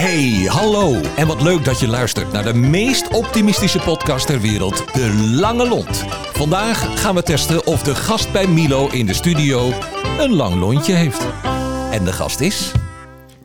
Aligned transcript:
Hey, 0.00 0.44
hallo. 0.46 1.00
En 1.16 1.26
wat 1.26 1.42
leuk 1.42 1.64
dat 1.64 1.80
je 1.80 1.88
luistert 1.88 2.32
naar 2.32 2.42
de 2.42 2.54
meest 2.54 3.08
optimistische 3.08 3.78
podcast 3.78 4.26
ter 4.26 4.40
wereld, 4.40 4.94
De 4.94 5.30
Lange 5.40 5.68
Lont. 5.68 6.04
Vandaag 6.32 7.00
gaan 7.00 7.14
we 7.14 7.22
testen 7.22 7.66
of 7.66 7.82
de 7.82 7.94
gast 7.94 8.32
bij 8.32 8.46
Milo 8.46 8.88
in 8.88 9.06
de 9.06 9.14
studio 9.14 9.72
een 10.18 10.34
lang 10.34 10.54
lontje 10.54 10.92
heeft. 10.92 11.26
En 11.90 12.04
de 12.04 12.12
gast 12.12 12.40
is... 12.40 12.72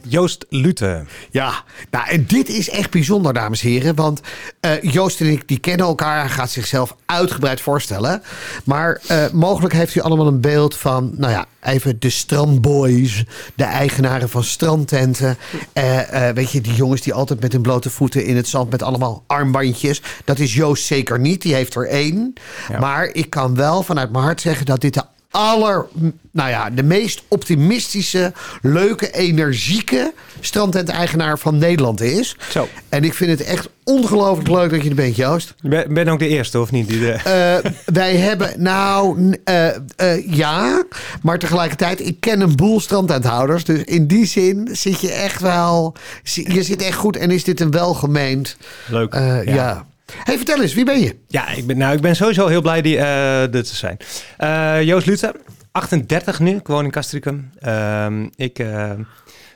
Joost 0.07 0.45
Lute. 0.49 1.05
Ja, 1.31 1.63
nou 1.91 2.07
en 2.07 2.25
dit 2.25 2.49
is 2.49 2.69
echt 2.69 2.91
bijzonder, 2.91 3.33
dames 3.33 3.63
en 3.63 3.69
heren. 3.69 3.95
Want 3.95 4.21
eh, 4.59 4.81
Joost 4.81 5.21
en 5.21 5.31
ik 5.31 5.47
die 5.47 5.59
kennen 5.59 5.85
elkaar. 5.85 6.19
Hij 6.19 6.29
gaat 6.29 6.51
zichzelf 6.51 6.95
uitgebreid 7.05 7.61
voorstellen. 7.61 8.21
Maar 8.63 9.01
eh, 9.07 9.29
mogelijk 9.31 9.73
heeft 9.73 9.95
u 9.95 9.99
allemaal 9.99 10.27
een 10.27 10.41
beeld 10.41 10.75
van, 10.75 11.13
nou 11.17 11.31
ja, 11.31 11.45
even 11.61 11.99
de 11.99 12.09
strandboys. 12.09 13.23
De 13.55 13.63
eigenaren 13.63 14.29
van 14.29 14.43
strandtenten. 14.43 15.37
Eh, 15.73 16.29
weet 16.29 16.51
je, 16.51 16.61
die 16.61 16.73
jongens 16.73 17.01
die 17.01 17.13
altijd 17.13 17.41
met 17.41 17.51
hun 17.51 17.61
blote 17.61 17.89
voeten 17.89 18.25
in 18.25 18.35
het 18.35 18.47
zand 18.47 18.71
met 18.71 18.83
allemaal 18.83 19.23
armbandjes. 19.27 20.01
Dat 20.25 20.39
is 20.39 20.53
Joost 20.53 20.85
zeker 20.85 21.19
niet. 21.19 21.41
Die 21.41 21.53
heeft 21.53 21.75
er 21.75 21.87
één. 21.87 22.33
Maar 22.79 23.05
ik 23.05 23.29
kan 23.29 23.55
wel 23.55 23.83
vanuit 23.83 24.11
mijn 24.11 24.23
hart 24.23 24.41
zeggen 24.41 24.65
dat 24.65 24.81
dit 24.81 24.93
de 24.93 25.03
aller, 25.35 25.85
nou 26.31 26.49
ja, 26.49 26.69
de 26.69 26.83
meest 26.83 27.23
optimistische, 27.27 28.33
leuke, 28.61 29.11
energieke 29.11 30.13
strandtent-eigenaar 30.39 31.39
van 31.39 31.57
Nederland 31.57 32.01
is. 32.01 32.37
Zo. 32.49 32.67
En 32.89 33.03
ik 33.03 33.13
vind 33.13 33.31
het 33.31 33.43
echt 33.43 33.69
ongelooflijk 33.83 34.49
leuk 34.49 34.69
dat 34.69 34.83
je 34.83 34.89
er 34.89 34.95
bent, 34.95 35.15
Joost. 35.15 35.55
Ben, 35.61 35.93
ben 35.93 36.07
ook 36.07 36.19
de 36.19 36.27
eerste, 36.27 36.59
of 36.59 36.71
niet? 36.71 36.87
Die 36.87 36.99
de... 36.99 37.13
Uh, 37.13 37.71
wij 37.93 38.15
hebben, 38.27 38.53
nou, 38.57 39.19
uh, 39.49 39.67
uh, 40.01 40.35
ja, 40.35 40.83
maar 41.21 41.39
tegelijkertijd, 41.39 42.07
ik 42.07 42.19
ken 42.19 42.41
een 42.41 42.55
boel 42.55 42.79
strandtenthouders. 42.79 43.63
Dus 43.63 43.83
in 43.83 44.07
die 44.07 44.25
zin 44.25 44.69
zit 44.71 45.01
je 45.01 45.11
echt 45.11 45.41
wel, 45.41 45.95
je 46.23 46.63
zit 46.63 46.81
echt 46.81 46.97
goed 46.97 47.17
en 47.17 47.31
is 47.31 47.43
dit 47.43 47.59
een 47.59 47.71
welgemeend... 47.71 48.57
Leuk. 48.87 49.13
ja. 49.13 49.41
ja. 49.41 49.85
Hey, 50.05 50.37
vertel 50.37 50.61
eens, 50.61 50.73
wie 50.73 50.85
ben 50.85 50.99
je? 50.99 51.15
Ja, 51.27 51.49
ik 51.49 51.67
ben, 51.67 51.77
nou, 51.77 51.95
ik 51.95 52.01
ben 52.01 52.15
sowieso 52.15 52.47
heel 52.47 52.61
blij 52.61 52.81
die, 52.81 52.95
uh, 52.95 53.03
te 53.43 53.63
zijn. 53.63 53.97
Uh, 54.39 54.83
Joost 54.83 55.05
Luther, 55.05 55.35
38 55.71 56.39
nu, 56.39 56.55
ik 56.55 56.67
woon 56.67 56.83
in 56.83 56.91
Castricum. 56.91 57.51
Uh, 57.61 58.07
ik 58.35 58.59
uh, 58.59 58.91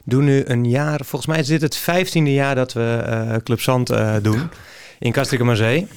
doe 0.06 0.22
nu 0.22 0.44
een 0.46 0.70
jaar, 0.70 1.00
volgens 1.06 1.26
mij 1.26 1.40
is 1.40 1.48
dit 1.48 1.62
het 1.62 1.76
vijftiende 1.76 2.34
jaar 2.34 2.56
dat 2.56 2.74
we 2.74 3.42
Club 3.44 3.62
Zand 3.62 3.94
doen 4.22 4.50
in 5.00 5.12
Castricum 5.12 5.56
Zee. 5.56 5.88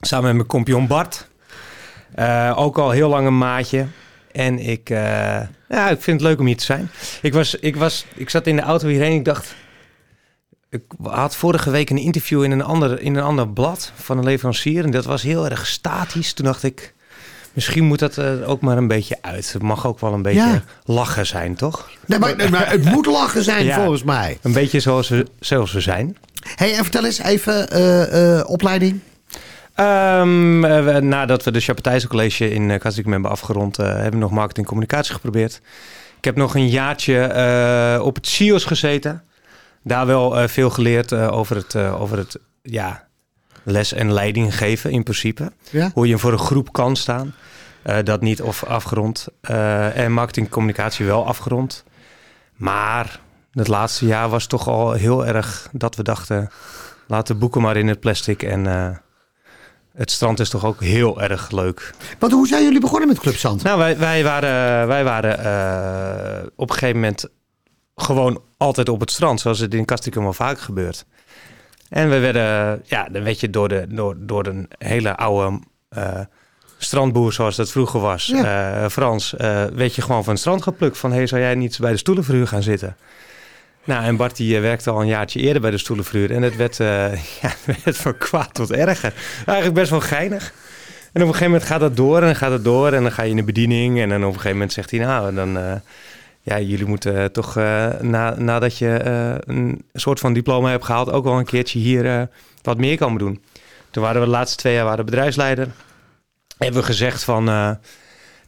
Samen 0.00 0.26
met 0.26 0.34
mijn 0.34 0.46
kompion 0.46 0.86
Bart. 0.86 1.28
ook 2.54 2.78
al 2.78 2.90
heel 2.90 3.08
lang 3.08 3.26
een 3.26 3.38
maatje. 3.38 3.86
En 4.32 4.58
ik, 4.58 4.88
ja, 4.88 5.88
ik 5.90 6.02
vind 6.02 6.20
het 6.20 6.28
leuk 6.28 6.38
om 6.38 6.46
hier 6.46 6.56
te 6.56 6.64
zijn. 6.64 6.90
Ik, 7.22 7.32
was, 7.32 7.54
ik, 7.54 7.76
was, 7.76 8.06
ik 8.14 8.30
zat 8.30 8.46
in 8.46 8.56
de 8.56 8.62
auto 8.62 8.88
hierheen 8.88 9.14
ik 9.14 9.24
dacht 9.24 9.54
ik 10.70 10.82
had 11.02 11.36
vorige 11.36 11.70
week 11.70 11.90
een 11.90 11.98
interview 11.98 12.42
in 12.42 12.50
een, 12.50 12.62
ander, 12.62 13.00
in 13.00 13.16
een 13.16 13.22
ander 13.22 13.48
blad 13.48 13.92
van 13.94 14.18
een 14.18 14.24
leverancier. 14.24 14.84
En 14.84 14.90
dat 14.90 15.04
was 15.04 15.22
heel 15.22 15.48
erg 15.48 15.66
statisch. 15.66 16.32
Toen 16.32 16.44
dacht 16.44 16.62
ik, 16.62 16.94
misschien 17.52 17.84
moet 17.84 17.98
dat 17.98 18.16
er 18.16 18.46
ook 18.46 18.60
maar 18.60 18.76
een 18.76 18.88
beetje 18.88 19.18
uit. 19.20 19.52
Het 19.52 19.62
mag 19.62 19.86
ook 19.86 20.00
wel 20.00 20.12
een 20.12 20.22
beetje 20.22 20.62
lachen 20.84 21.26
zijn, 21.26 21.54
toch? 21.54 21.90
Nee, 22.06 22.18
maar, 22.18 22.50
maar 22.50 22.70
het 22.70 22.84
moet 22.84 23.06
lachen 23.06 23.44
zijn 23.44 23.72
volgens 23.72 24.02
mij. 24.02 24.38
Een 24.42 24.52
beetje 24.52 24.80
zoals 24.80 25.08
we, 25.08 25.26
zoals 25.40 25.72
we 25.72 25.80
zijn. 25.80 26.16
hey, 26.54 26.76
en 26.76 26.82
vertel 26.82 27.04
eens 27.04 27.18
even 27.18 27.76
uh, 27.76 28.36
uh, 28.36 28.50
opleiding. 28.50 29.00
Um, 29.76 30.60
we, 30.60 30.98
nadat 31.02 31.44
we 31.44 31.50
de 31.50 31.60
Chapetijse 31.60 32.08
College 32.08 32.50
in 32.50 32.70
uh, 32.70 32.76
hebben 32.80 33.30
afgerond, 33.30 33.76
hebben 33.76 34.10
we 34.10 34.16
nog 34.16 34.30
marketing 34.30 34.66
en 34.66 34.72
communicatie 34.72 35.14
geprobeerd. 35.14 35.60
Ik 36.18 36.24
heb 36.24 36.36
nog 36.36 36.54
een 36.54 36.68
jaartje 36.68 38.00
op 38.02 38.14
het 38.14 38.26
CIO's 38.26 38.64
gezeten 38.64 39.22
daar 39.88 40.06
wel 40.06 40.42
uh, 40.42 40.48
veel 40.48 40.70
geleerd 40.70 41.12
uh, 41.12 41.32
over 41.32 41.56
het, 41.56 41.74
uh, 41.74 42.00
over 42.00 42.18
het 42.18 42.38
ja, 42.62 43.08
les 43.62 43.92
en 43.92 44.12
leiding 44.12 44.56
geven 44.56 44.90
in 44.90 45.02
principe. 45.02 45.52
Ja? 45.70 45.90
Hoe 45.94 46.08
je 46.08 46.18
voor 46.18 46.32
een 46.32 46.38
groep 46.38 46.72
kan 46.72 46.96
staan. 46.96 47.34
dat 48.04 48.20
niet 48.20 48.42
of 48.42 48.64
afgerond. 48.64 49.28
en 49.40 50.12
marketing 50.12 50.48
communicatie 50.48 51.06
wel 51.06 51.26
afgerond. 51.26 51.84
Maar 52.56 53.20
het 53.52 53.68
laatste 53.68 54.06
jaar 54.06 54.28
was 54.28 54.46
toch 54.46 54.68
al 54.68 54.92
heel 54.92 55.26
erg 55.26 55.68
dat 55.72 55.96
we 55.96 56.02
dachten... 56.02 56.50
laten 57.06 57.38
boeken 57.38 57.62
maar 57.62 57.76
in 57.76 57.88
het 57.88 58.00
plastic 58.00 58.42
en... 58.42 58.64
het 59.94 60.10
strand 60.10 60.40
is 60.40 60.48
toch 60.48 60.64
ook 60.64 60.80
heel 60.82 61.22
erg 61.22 61.50
leuk. 61.50 61.94
Want 62.18 62.32
hoe 62.32 62.46
zijn 62.46 62.62
jullie 62.62 62.80
begonnen 62.80 63.08
met 63.08 63.18
Club 63.18 63.36
Zand? 63.36 63.62
Nou, 63.62 63.78
wij, 63.78 63.98
wij 63.98 64.24
waren, 64.24 64.86
wij 64.86 65.04
waren 65.04 66.50
op 66.56 66.70
een 66.70 66.76
gegeven 66.76 67.00
moment 67.00 67.28
gewoon 68.02 68.42
altijd 68.56 68.88
op 68.88 69.00
het 69.00 69.10
strand, 69.10 69.40
zoals 69.40 69.58
het 69.58 69.74
in 69.74 69.84
Castricum 69.84 70.26
al 70.26 70.32
vaak 70.32 70.60
gebeurt. 70.60 71.04
En 71.88 72.10
we 72.10 72.18
werden, 72.18 72.82
ja, 72.84 73.08
dan 73.12 73.22
weet 73.22 73.40
je 73.40 73.50
door, 73.50 73.68
de, 73.68 73.86
door, 73.88 74.16
door 74.18 74.46
een 74.46 74.68
hele 74.78 75.16
oude 75.16 75.60
uh, 75.96 76.20
strandboer 76.78 77.32
zoals 77.32 77.56
dat 77.56 77.70
vroeger 77.70 78.00
was, 78.00 78.26
ja. 78.26 78.82
uh, 78.82 78.88
Frans, 78.88 79.34
uh, 79.34 79.64
werd 79.64 79.94
je 79.94 80.02
gewoon 80.02 80.24
van 80.24 80.32
het 80.32 80.40
strand 80.40 80.62
geplukt 80.62 80.98
van, 80.98 81.12
hey, 81.12 81.26
zou 81.26 81.40
jij 81.40 81.54
niet 81.54 81.78
bij 81.80 81.90
de 81.90 81.96
stoelenverhuur 81.96 82.46
gaan 82.46 82.62
zitten? 82.62 82.96
Nou, 83.84 84.04
en 84.04 84.16
Bart 84.16 84.36
die 84.36 84.60
werkte 84.60 84.90
al 84.90 85.00
een 85.00 85.06
jaartje 85.06 85.40
eerder 85.40 85.62
bij 85.62 85.70
de 85.70 85.78
stoelenverhuur 85.78 86.30
en 86.30 86.42
het 86.42 86.56
werd, 86.56 86.76
ja, 87.40 87.54
het 87.64 87.84
werd 87.84 87.96
van 87.96 88.18
kwaad 88.18 88.54
tot 88.54 88.72
erger. 88.72 89.12
Eigenlijk 89.46 89.78
best 89.78 89.90
wel 89.90 90.00
geinig. 90.00 90.52
En 91.12 91.22
op 91.22 91.28
een 91.28 91.34
gegeven 91.34 91.50
moment 91.50 91.64
gaat 91.64 91.80
dat 91.80 91.96
door 91.96 92.16
en 92.16 92.24
dan 92.24 92.36
gaat 92.36 92.50
het 92.50 92.64
door 92.64 92.92
en 92.92 93.02
dan 93.02 93.12
ga 93.12 93.22
je 93.22 93.30
in 93.30 93.36
de 93.36 93.42
bediening 93.42 94.00
en 94.00 94.08
dan 94.08 94.20
op 94.20 94.26
een 94.26 94.32
gegeven 94.32 94.52
moment 94.52 94.72
zegt 94.72 94.90
hij, 94.90 95.00
nou, 95.00 95.34
dan 95.34 95.80
ja, 96.48 96.60
jullie 96.60 96.86
moeten 96.86 97.16
eh, 97.16 97.24
toch 97.24 97.56
uh, 97.56 97.88
na, 98.00 98.34
nadat 98.38 98.78
je 98.78 99.02
uh, 99.06 99.56
een 99.56 99.84
soort 99.92 100.20
van 100.20 100.32
diploma 100.32 100.70
hebt 100.70 100.84
gehaald, 100.84 101.10
ook 101.10 101.24
wel 101.24 101.38
een 101.38 101.44
keertje 101.44 101.78
hier 101.78 102.28
wat 102.62 102.78
meer 102.78 102.98
komen 102.98 103.18
doen. 103.18 103.42
Toen 103.90 104.02
waren 104.02 104.20
we 104.20 104.26
de 104.26 104.32
laatste 104.32 104.56
twee 104.56 104.74
jaar 104.74 104.84
waren 104.84 105.04
bedrijfsleider. 105.04 105.68
Hebben 106.58 106.80
we 106.80 106.86
gezegd 106.86 107.24
van 107.24 107.76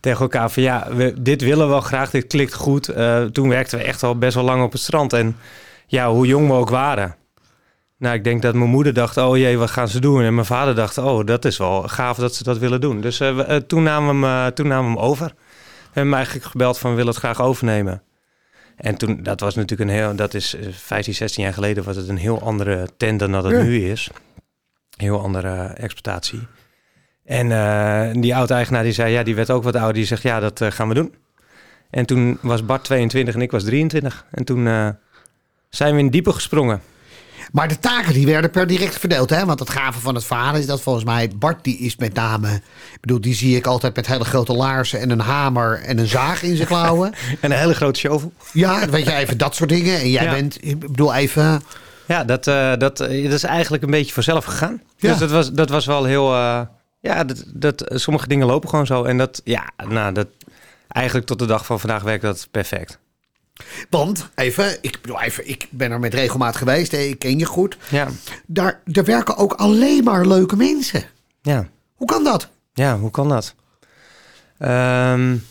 tegen 0.00 0.20
elkaar 0.20 0.50
van 0.50 0.62
ja, 0.62 0.86
we, 0.94 1.22
dit 1.22 1.42
willen 1.42 1.64
we 1.64 1.70
wel 1.72 1.80
graag, 1.80 2.10
dit 2.10 2.26
klikt 2.26 2.54
goed. 2.54 2.84
toen 3.32 3.48
werkten 3.48 3.78
we 3.78 3.84
echt 3.84 4.02
al 4.02 4.18
best 4.18 4.34
wel 4.34 4.44
lang 4.44 4.62
op 4.62 4.72
het 4.72 4.80
strand. 4.80 5.12
En 5.12 5.36
ja, 5.86 6.10
hoe 6.10 6.26
jong 6.26 6.46
we 6.46 6.52
ook 6.52 6.70
waren. 6.70 7.16
Nou, 7.98 8.14
ik 8.14 8.24
denk 8.24 8.42
dat 8.42 8.54
mijn 8.54 8.70
moeder 8.70 8.94
dacht, 8.94 9.16
oh 9.16 9.36
jee, 9.36 9.58
wat 9.58 9.70
gaan 9.70 9.88
ze 9.88 10.00
doen? 10.00 10.22
En 10.22 10.34
mijn 10.34 10.46
vader 10.46 10.74
dacht, 10.74 10.98
oh, 10.98 11.26
dat 11.26 11.44
is 11.44 11.58
wel 11.58 11.82
gaaf 11.82 12.16
dat 12.16 12.34
ze 12.34 12.42
dat 12.42 12.58
willen 12.58 12.80
doen. 12.80 13.00
Dus 13.00 13.22
toen, 13.66 13.82
namen 13.82 14.20
we 14.20 14.26
hem, 14.26 14.54
toen 14.54 14.66
namen 14.66 14.92
we 14.92 14.98
hem 14.98 15.08
over 15.08 15.32
hebben 15.92 16.08
me 16.08 16.16
eigenlijk 16.16 16.46
gebeld 16.46 16.78
van 16.78 16.90
we 16.90 16.96
willen 16.96 17.12
het 17.12 17.20
graag 17.20 17.40
overnemen. 17.40 18.02
En 18.76 18.94
toen, 18.94 19.22
dat 19.22 19.40
was 19.40 19.54
natuurlijk 19.54 19.90
een 19.90 19.96
heel, 19.96 20.14
dat 20.14 20.34
is 20.34 20.56
15, 20.70 21.12
eh, 21.12 21.18
16 21.18 21.44
jaar 21.44 21.52
geleden 21.52 21.84
was 21.84 21.96
het 21.96 22.08
een 22.08 22.16
heel 22.16 22.42
andere 22.42 22.88
tent 22.96 23.18
dan 23.18 23.32
dat 23.32 23.44
het 23.44 23.62
nu 23.62 23.90
is. 23.90 24.10
Heel 24.96 25.20
andere 25.20 25.64
exploitatie. 25.64 26.40
En 27.24 27.46
uh, 27.46 28.22
die 28.22 28.36
oud-eigenaar 28.36 28.82
die 28.82 28.92
zei, 28.92 29.12
ja, 29.12 29.22
die 29.22 29.34
werd 29.34 29.50
ook 29.50 29.62
wat 29.62 29.76
ouder. 29.76 29.94
Die 29.94 30.04
zegt, 30.04 30.22
ja, 30.22 30.40
dat 30.40 30.60
uh, 30.60 30.70
gaan 30.70 30.88
we 30.88 30.94
doen. 30.94 31.14
En 31.90 32.06
toen 32.06 32.38
was 32.42 32.64
Bart 32.64 32.84
22 32.84 33.34
en 33.34 33.40
ik 33.40 33.50
was 33.50 33.64
23. 33.64 34.26
En 34.30 34.44
toen 34.44 34.66
uh, 34.66 34.88
zijn 35.68 35.94
we 35.94 36.00
in 36.00 36.10
diepe 36.10 36.32
gesprongen. 36.32 36.80
Maar 37.52 37.68
de 37.68 37.78
taken 37.78 38.12
die 38.12 38.26
werden 38.26 38.50
per 38.50 38.66
direct 38.66 38.98
verdeeld. 38.98 39.30
Hè? 39.30 39.44
Want 39.44 39.58
het 39.58 39.70
gave 39.70 40.00
van 40.00 40.14
het 40.14 40.24
verhaal 40.24 40.54
is 40.54 40.66
dat 40.66 40.80
volgens 40.80 41.04
mij 41.04 41.30
Bart 41.36 41.64
die 41.64 41.78
is 41.78 41.96
met 41.96 42.14
name... 42.14 42.54
Ik 42.94 43.00
bedoel, 43.00 43.20
die 43.20 43.34
zie 43.34 43.56
ik 43.56 43.66
altijd 43.66 43.96
met 43.96 44.06
hele 44.06 44.24
grote 44.24 44.52
laarzen 44.52 45.00
en 45.00 45.10
een 45.10 45.20
hamer 45.20 45.82
en 45.82 45.98
een 45.98 46.06
zaag 46.06 46.42
in 46.42 46.56
zijn 46.56 46.68
klauwen. 46.68 47.12
en 47.40 47.50
een 47.50 47.58
hele 47.58 47.74
grote 47.74 48.00
shovel. 48.00 48.32
Ja, 48.52 48.88
weet 48.88 49.04
je, 49.04 49.14
even 49.14 49.38
dat 49.38 49.54
soort 49.54 49.68
dingen. 49.68 50.00
En 50.00 50.10
jij 50.10 50.30
bent, 50.30 50.64
ik 50.64 50.78
bedoel 50.78 51.14
even... 51.14 51.62
Ja, 52.06 52.24
dat, 52.24 52.46
uh, 52.46 52.72
dat, 52.76 53.00
eh, 53.00 53.22
dat 53.22 53.32
is 53.32 53.42
eigenlijk 53.42 53.82
een 53.82 53.90
beetje 53.90 54.12
vanzelf 54.12 54.44
gegaan. 54.44 54.82
Ja. 54.96 55.10
Dus 55.10 55.18
dat 55.18 55.30
was, 55.30 55.52
dat 55.52 55.70
was 55.70 55.86
wel 55.86 56.04
heel... 56.04 56.32
Uh, 56.32 56.60
ja, 57.00 57.24
dat, 57.24 57.44
dat, 57.46 57.84
sommige 57.94 58.28
dingen 58.28 58.46
lopen 58.46 58.68
gewoon 58.68 58.86
zo. 58.86 59.04
En 59.04 59.18
dat, 59.18 59.40
ja, 59.44 59.70
nou, 59.88 60.12
dat... 60.12 60.26
Eigenlijk 60.88 61.26
tot 61.26 61.38
de 61.38 61.46
dag 61.46 61.66
van 61.66 61.80
vandaag 61.80 62.02
werkt 62.02 62.22
dat 62.22 62.48
perfect. 62.50 62.98
Want, 63.90 64.28
even, 64.34 64.78
ik 64.80 64.98
bedoel 65.00 65.20
even, 65.20 65.48
ik 65.48 65.66
ben 65.70 65.90
er 65.90 66.00
met 66.00 66.14
regelmaat 66.14 66.56
geweest, 66.56 66.92
hè, 66.92 66.98
ik 66.98 67.18
ken 67.18 67.38
je 67.38 67.44
goed. 67.44 67.76
Ja. 67.88 68.08
Daar, 68.46 68.80
daar 68.84 69.04
werken 69.04 69.36
ook 69.36 69.52
alleen 69.52 70.04
maar 70.04 70.26
leuke 70.26 70.56
mensen. 70.56 71.04
Ja. 71.42 71.68
Hoe 71.94 72.06
kan 72.06 72.24
dat? 72.24 72.48
Ja, 72.72 72.98
hoe 72.98 73.10
kan 73.10 73.28
dat? 73.28 73.54
Um, 74.58 75.44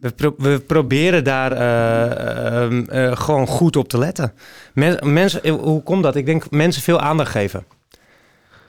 we, 0.00 0.34
we, 0.38 0.60
proberen 0.66 1.24
daar 1.24 1.52
uh, 1.52 2.70
uh, 2.70 3.16
gewoon 3.16 3.46
goed 3.46 3.76
op 3.76 3.88
te 3.88 3.98
letten. 3.98 4.32
Men, 4.74 5.12
mensen, 5.12 5.48
hoe 5.48 5.82
komt 5.82 6.02
dat? 6.02 6.16
Ik 6.16 6.26
denk 6.26 6.50
mensen 6.50 6.82
veel 6.82 7.00
aandacht 7.00 7.30
geven. 7.30 7.64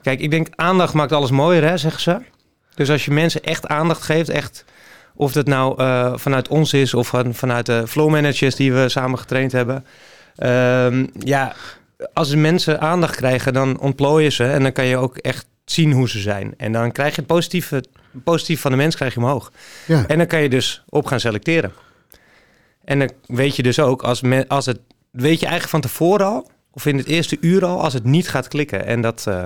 Kijk, 0.01 0.19
ik 0.19 0.31
denk 0.31 0.47
aandacht 0.55 0.93
maakt 0.93 1.11
alles 1.11 1.31
mooier, 1.31 1.63
hè, 1.63 1.77
zeggen 1.77 2.01
ze. 2.01 2.19
Dus 2.75 2.89
als 2.89 3.05
je 3.05 3.11
mensen 3.11 3.43
echt 3.43 3.67
aandacht 3.67 4.01
geeft, 4.01 4.29
echt 4.29 4.65
of 5.15 5.31
dat 5.31 5.45
nou 5.45 5.81
uh, 5.81 6.13
vanuit 6.15 6.47
ons 6.47 6.73
is 6.73 6.93
of 6.93 7.07
van, 7.07 7.33
vanuit 7.33 7.65
de 7.65 7.87
flow 7.87 8.09
managers 8.09 8.55
die 8.55 8.73
we 8.73 8.89
samen 8.89 9.19
getraind 9.19 9.51
hebben. 9.51 9.85
Um, 10.37 11.09
ja, 11.19 11.55
als 12.13 12.29
de 12.29 12.37
mensen 12.37 12.81
aandacht 12.81 13.15
krijgen, 13.15 13.53
dan 13.53 13.79
ontplooien 13.79 14.31
ze. 14.31 14.43
En 14.43 14.63
dan 14.63 14.71
kan 14.71 14.85
je 14.85 14.97
ook 14.97 15.17
echt 15.17 15.45
zien 15.65 15.91
hoe 15.91 16.09
ze 16.09 16.19
zijn. 16.19 16.53
En 16.57 16.71
dan 16.71 16.91
krijg 16.91 17.15
je 17.15 17.21
het 17.21 17.27
positieve, 17.27 17.83
positief 18.23 18.61
van 18.61 18.71
de 18.71 18.77
mens 18.77 18.95
krijg 18.95 19.13
je 19.13 19.19
omhoog. 19.19 19.51
Ja. 19.87 20.05
En 20.07 20.17
dan 20.17 20.27
kan 20.27 20.41
je 20.41 20.49
dus 20.49 20.83
op 20.89 21.05
gaan 21.05 21.19
selecteren. 21.19 21.71
En 22.83 22.99
dan 22.99 23.11
weet 23.25 23.55
je 23.55 23.63
dus 23.63 23.79
ook, 23.79 24.03
als, 24.03 24.21
men, 24.21 24.47
als 24.47 24.65
het, 24.65 24.79
weet 25.11 25.39
je 25.39 25.45
eigenlijk 25.45 25.69
van 25.69 25.81
tevoren 25.81 26.25
al, 26.25 26.49
of 26.71 26.85
in 26.85 26.97
het 26.97 27.07
eerste 27.07 27.37
uur 27.41 27.65
al 27.65 27.81
als 27.81 27.93
het 27.93 28.03
niet 28.03 28.29
gaat 28.29 28.47
klikken. 28.47 28.85
En 28.85 29.01
dat, 29.01 29.25
uh, 29.27 29.45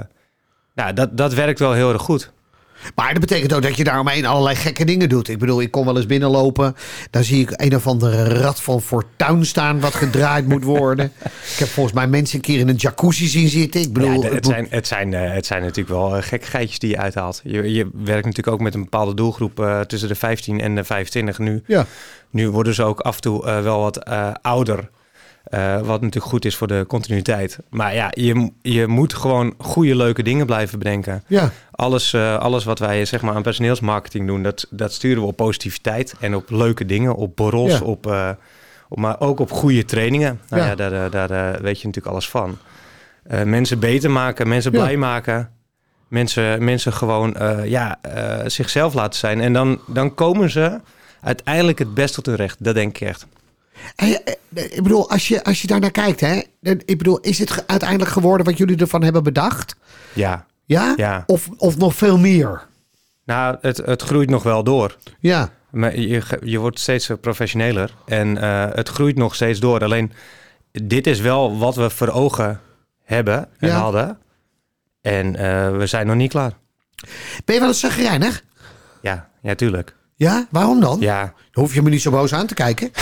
nou, 0.76 0.94
dat, 0.94 1.18
dat 1.18 1.34
werkt 1.34 1.60
wel 1.60 1.74
heel 1.74 1.94
erg 1.94 2.02
goed. 2.02 2.32
Maar 2.96 3.12
dat 3.12 3.20
betekent 3.20 3.54
ook 3.54 3.62
dat 3.62 3.78
je 3.78 3.84
daaromheen 3.84 4.26
allerlei 4.26 4.56
gekke 4.56 4.86
dingen 4.86 5.10
doet. 5.10 5.28
Ik 5.28 5.40
bedoel, 5.40 5.62
ik 5.62 5.72
kom 5.72 5.86
wel 5.86 5.96
eens 5.96 6.06
binnenlopen. 6.06 6.76
Dan 7.10 7.24
zie 7.24 7.42
ik 7.42 7.52
een 7.56 7.76
of 7.76 7.88
andere 7.88 8.24
rad 8.24 8.62
van 8.62 8.82
fortuin 8.82 9.46
staan 9.46 9.80
wat 9.80 9.94
gedraaid 9.94 10.48
moet 10.48 10.64
worden. 10.64 11.06
ik 11.54 11.60
heb 11.60 11.68
volgens 11.68 11.96
mij 11.96 12.08
mensen 12.08 12.36
een 12.36 12.42
keer 12.42 12.60
in 12.60 12.68
een 12.70 12.76
jacuzzi 12.76 13.28
zien 13.28 13.50
zitten. 13.50 13.82
Ik 13.82 13.94
bedoel, 13.94 14.24
ja, 14.24 14.30
het, 14.30 14.46
zijn, 14.46 14.68
het, 14.70 14.88
zijn, 14.88 15.12
uh, 15.12 15.34
het 15.34 15.46
zijn 15.46 15.62
natuurlijk 15.62 15.90
wel 15.90 16.18
uh, 16.18 16.24
gekkigheidjes 16.24 16.80
die 16.80 16.90
je 16.90 16.98
uithaalt. 16.98 17.42
Je, 17.44 17.74
je 17.74 17.90
werkt 17.94 18.26
natuurlijk 18.26 18.56
ook 18.56 18.62
met 18.62 18.74
een 18.74 18.84
bepaalde 18.84 19.14
doelgroep 19.14 19.60
uh, 19.60 19.80
tussen 19.80 20.10
de 20.10 20.16
15 20.16 20.62
en 20.62 20.76
de 20.76 20.84
25 20.84 21.40
nu. 21.40 21.64
Ja. 21.68 21.86
Nu 22.30 22.50
worden 22.50 22.74
ze 22.74 22.84
ook 22.84 23.00
af 23.00 23.16
en 23.16 23.22
toe 23.22 23.46
wel 23.46 23.80
wat 23.80 24.06
ouder. 24.42 24.90
Uh, 25.54 25.82
wat 25.82 26.02
natuurlijk 26.02 26.32
goed 26.32 26.46
is 26.46 26.56
voor 26.56 26.68
de 26.68 26.86
continuïteit. 26.88 27.60
Maar 27.70 27.96
ja, 27.96 28.08
je, 28.12 28.52
je 28.62 28.88
moet 28.88 29.14
gewoon 29.14 29.54
goede, 29.58 29.96
leuke 29.96 30.24
dingen 30.24 30.46
blijven 30.46 30.80
bedenken. 30.80 31.24
Ja. 31.28 31.52
Alles, 31.72 32.14
uh, 32.14 32.38
alles 32.38 32.64
wat 32.64 32.80
wij 32.80 33.06
zeg 33.06 33.22
maar, 33.22 33.36
aan 33.36 33.42
personeelsmarketing 33.42 34.28
doen, 34.28 34.44
dat, 34.44 34.68
dat 34.70 34.94
sturen 34.94 35.22
we 35.22 35.28
op 35.28 35.36
positiviteit 35.36 36.16
en 36.20 36.36
op 36.36 36.50
leuke 36.50 36.86
dingen, 36.86 37.16
op 37.16 37.36
borrels, 37.36 37.72
ja. 37.72 37.80
op, 37.80 38.08
uh, 38.08 38.30
op, 38.90 38.98
maar 38.98 39.20
ook 39.20 39.40
op 39.40 39.52
goede 39.52 39.86
trainingen. 39.86 40.40
Nou 40.50 40.62
ja, 40.62 40.68
ja 40.68 40.76
daar, 40.76 41.10
daar 41.10 41.62
weet 41.62 41.82
je 41.82 41.88
natuurlijk 41.88 42.14
alles 42.14 42.30
van. 42.30 42.58
mensen 43.46 43.80
beter 43.80 44.12
maken, 44.12 44.48
mensen 44.48 44.72
blij 44.72 44.98
maken. 44.98 45.50
Mensen, 46.08 46.64
mensen 46.64 46.94
gewoon 46.94 47.36
ja, 47.66 48.00
zichzelf 48.46 48.94
laten 48.94 49.20
zijn. 49.20 49.42
En 49.42 49.54
dan, 49.54 49.80
dan 49.88 50.14
komen 50.14 50.50
ze 50.50 50.80
uiteindelijk 51.22 51.80
het 51.80 51.94
best 51.94 52.14
tot 52.14 52.26
hun 52.26 52.36
recht. 52.36 52.64
Dat 52.64 52.74
denk 52.76 52.96
ik 53.00 53.08
echt. 53.08 53.26
Hey, 53.96 54.24
ik 54.54 54.84
bedoel, 54.84 55.10
als 55.10 55.28
je, 55.28 55.44
als 55.44 55.62
je 55.62 55.68
daar 55.68 55.80
naar 55.80 55.92
kijkt, 55.92 56.20
hè, 56.20 56.42
ik 56.86 56.98
bedoel, 56.98 57.20
is 57.20 57.40
het 57.40 57.64
uiteindelijk 57.68 58.12
geworden 58.12 58.46
wat 58.46 58.58
jullie 58.58 58.78
ervan 58.78 59.04
hebben 59.04 59.24
bedacht? 59.24 59.76
Ja. 60.14 60.46
Ja? 60.66 60.94
ja. 60.98 61.24
Of, 61.26 61.50
of 61.58 61.78
nog 61.78 61.96
veel 61.96 62.18
meer? 62.18 62.68
Nou, 63.26 63.58
het, 63.62 63.78
het 63.78 64.02
groeit 64.02 64.30
nog 64.30 64.44
wel 64.44 64.64
door. 64.64 64.98
Ja. 65.20 65.50
Maar 65.70 66.00
je, 66.00 66.22
je 66.44 66.60
wordt 66.60 66.80
steeds 66.80 67.10
professioneler 67.22 67.94
en 68.06 68.28
uh, 68.38 68.66
het 68.72 68.90
groeit 68.90 69.18
nog 69.18 69.36
steeds 69.36 69.60
door. 69.60 69.84
Alleen, 69.84 70.12
dit 70.72 71.08
is 71.08 71.20
wel 71.20 71.58
wat 71.58 71.76
we 71.76 71.90
voor 71.90 72.10
ogen 72.10 72.60
hebben 73.04 73.48
en 73.60 73.68
Ja. 73.70 73.80
hadden. 73.80 74.18
En 75.02 75.26
uh, 75.28 75.78
we 75.78 75.88
zijn 75.88 76.08
nog 76.08 76.16
niet 76.16 76.32
klaar. 76.32 76.52
Ben 77.46 77.54
je 77.56 77.60
wel 77.62 77.70
eens 77.70 77.80
zagrijnig? 77.80 78.44
Ja, 79.02 79.30
ja, 79.42 79.56
tuurlijk. 79.56 79.96
Ja? 80.16 80.48
Waarom 80.50 80.80
dan? 80.80 81.00
Ja. 81.00 81.22
Dan 81.52 81.64
hoef 81.64 81.74
je 81.74 81.82
me 81.82 81.90
niet 81.90 82.02
zo 82.02 82.12
boos 82.12 82.34
aan 82.34 82.48
te 82.48 82.54
kijken. 82.54 82.92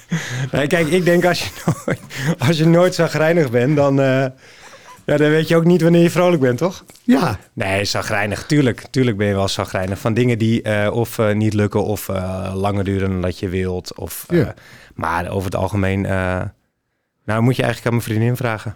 Nee, 0.52 0.66
kijk, 0.66 0.88
ik 0.88 1.04
denk 1.04 1.24
als 1.24 1.40
je 1.42 1.50
nooit, 1.64 2.00
als 2.38 2.58
je 2.58 2.66
nooit 2.66 2.94
zagrijnig 2.94 3.50
bent, 3.50 3.76
dan, 3.76 4.00
uh, 4.00 4.26
ja, 5.04 5.16
dan 5.16 5.30
weet 5.30 5.48
je 5.48 5.56
ook 5.56 5.64
niet 5.64 5.82
wanneer 5.82 6.02
je 6.02 6.10
vrolijk 6.10 6.42
bent, 6.42 6.58
toch? 6.58 6.84
Ja. 7.02 7.38
Nee, 7.52 7.84
zagrijnig. 7.84 8.46
Tuurlijk, 8.46 8.84
tuurlijk 8.90 9.16
ben 9.16 9.26
je 9.26 9.34
wel 9.34 9.48
zagrijnig. 9.48 9.98
Van 9.98 10.14
dingen 10.14 10.38
die 10.38 10.68
uh, 10.68 10.88
of 10.92 11.18
uh, 11.18 11.32
niet 11.32 11.54
lukken 11.54 11.84
of 11.84 12.08
langer 12.54 12.84
duren 12.84 13.10
dan 13.10 13.20
dat 13.20 13.38
je 13.38 13.48
wilt. 13.48 13.94
Of, 13.94 14.24
Ja. 14.28 14.54
Maar 14.94 15.30
over 15.30 15.44
het 15.44 15.54
algemeen, 15.54 16.00
nou 17.24 17.42
moet 17.42 17.56
je 17.56 17.62
eigenlijk 17.62 17.86
aan 17.86 18.00
mijn 18.00 18.02
vriendin 18.02 18.36
vragen. 18.36 18.74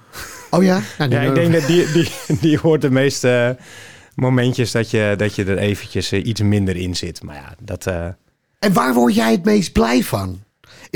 Oh 0.51 0.63
ja? 0.63 0.81
Nou, 0.99 1.11
Ja, 1.11 1.21
ik 1.21 1.35
denk 1.35 1.53
dat 1.53 1.67
die, 1.67 1.93
die, 1.93 2.09
die 2.41 2.59
hoort 2.59 2.81
de 2.81 2.91
meeste 2.91 3.57
momentjes 4.15 4.71
dat 4.71 4.91
je, 4.91 5.15
dat 5.17 5.35
je 5.35 5.45
er 5.45 5.59
eventjes 5.59 6.13
iets 6.13 6.41
minder 6.41 6.77
in 6.77 6.97
zit. 6.97 7.23
Maar 7.23 7.35
ja, 7.35 7.55
dat... 7.63 7.87
En 8.59 8.73
waar 8.73 8.95
word 8.95 9.15
jij 9.15 9.33
het 9.33 9.45
meest 9.45 9.73
blij 9.73 10.03
van? 10.03 10.45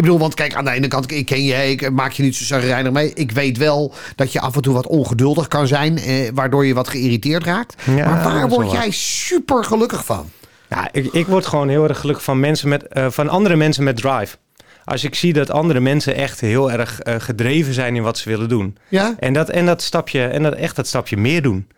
Ik 0.00 0.06
bedoel, 0.06 0.20
want 0.20 0.34
kijk, 0.34 0.54
aan 0.54 0.64
de 0.64 0.70
ene 0.70 0.88
kant, 0.88 1.12
ik 1.12 1.26
ken 1.26 1.44
je, 1.44 1.70
ik 1.70 1.90
maak 1.90 2.12
je 2.12 2.22
niet 2.22 2.36
zo 2.36 2.44
zagrijnig 2.44 2.92
mee. 2.92 3.12
Ik 3.14 3.30
weet 3.32 3.58
wel 3.58 3.94
dat 4.16 4.32
je 4.32 4.40
af 4.40 4.56
en 4.56 4.62
toe 4.62 4.74
wat 4.74 4.86
ongeduldig 4.86 5.48
kan 5.48 5.66
zijn, 5.66 5.98
eh, 5.98 6.28
waardoor 6.34 6.66
je 6.66 6.74
wat 6.74 6.88
geïrriteerd 6.88 7.44
raakt. 7.44 7.74
Ja, 7.84 8.08
maar 8.08 8.22
waar 8.22 8.48
word 8.48 8.70
jij 8.70 8.90
super 8.90 9.64
gelukkig 9.64 10.04
van? 10.04 10.30
Ja, 10.68 10.88
ik, 10.92 11.12
ik 11.12 11.26
word 11.26 11.46
gewoon 11.46 11.68
heel 11.68 11.88
erg 11.88 11.98
gelukkig 11.98 12.24
van, 12.24 12.40
mensen 12.40 12.68
met, 12.68 12.84
uh, 12.92 13.06
van 13.10 13.28
andere 13.28 13.56
mensen 13.56 13.84
met 13.84 13.96
drive. 13.96 14.36
Als 14.84 15.04
ik 15.04 15.14
zie 15.14 15.32
dat 15.32 15.50
andere 15.50 15.80
mensen 15.80 16.14
echt 16.14 16.40
heel 16.40 16.72
erg 16.72 17.00
uh, 17.02 17.14
gedreven 17.18 17.74
zijn 17.74 17.96
in 17.96 18.02
wat 18.02 18.18
ze 18.18 18.28
willen 18.28 18.48
doen. 18.48 18.76
Ja? 18.88 19.14
En 19.18 19.32
dat, 19.32 19.48
en 19.48 19.66
dat 19.66 19.82
stapje, 19.82 20.24
en 20.24 20.42
dat 20.42 20.54
echt 20.54 20.76
dat 20.76 20.86
stapje 20.86 21.16
meer 21.16 21.42
doen. 21.42 21.68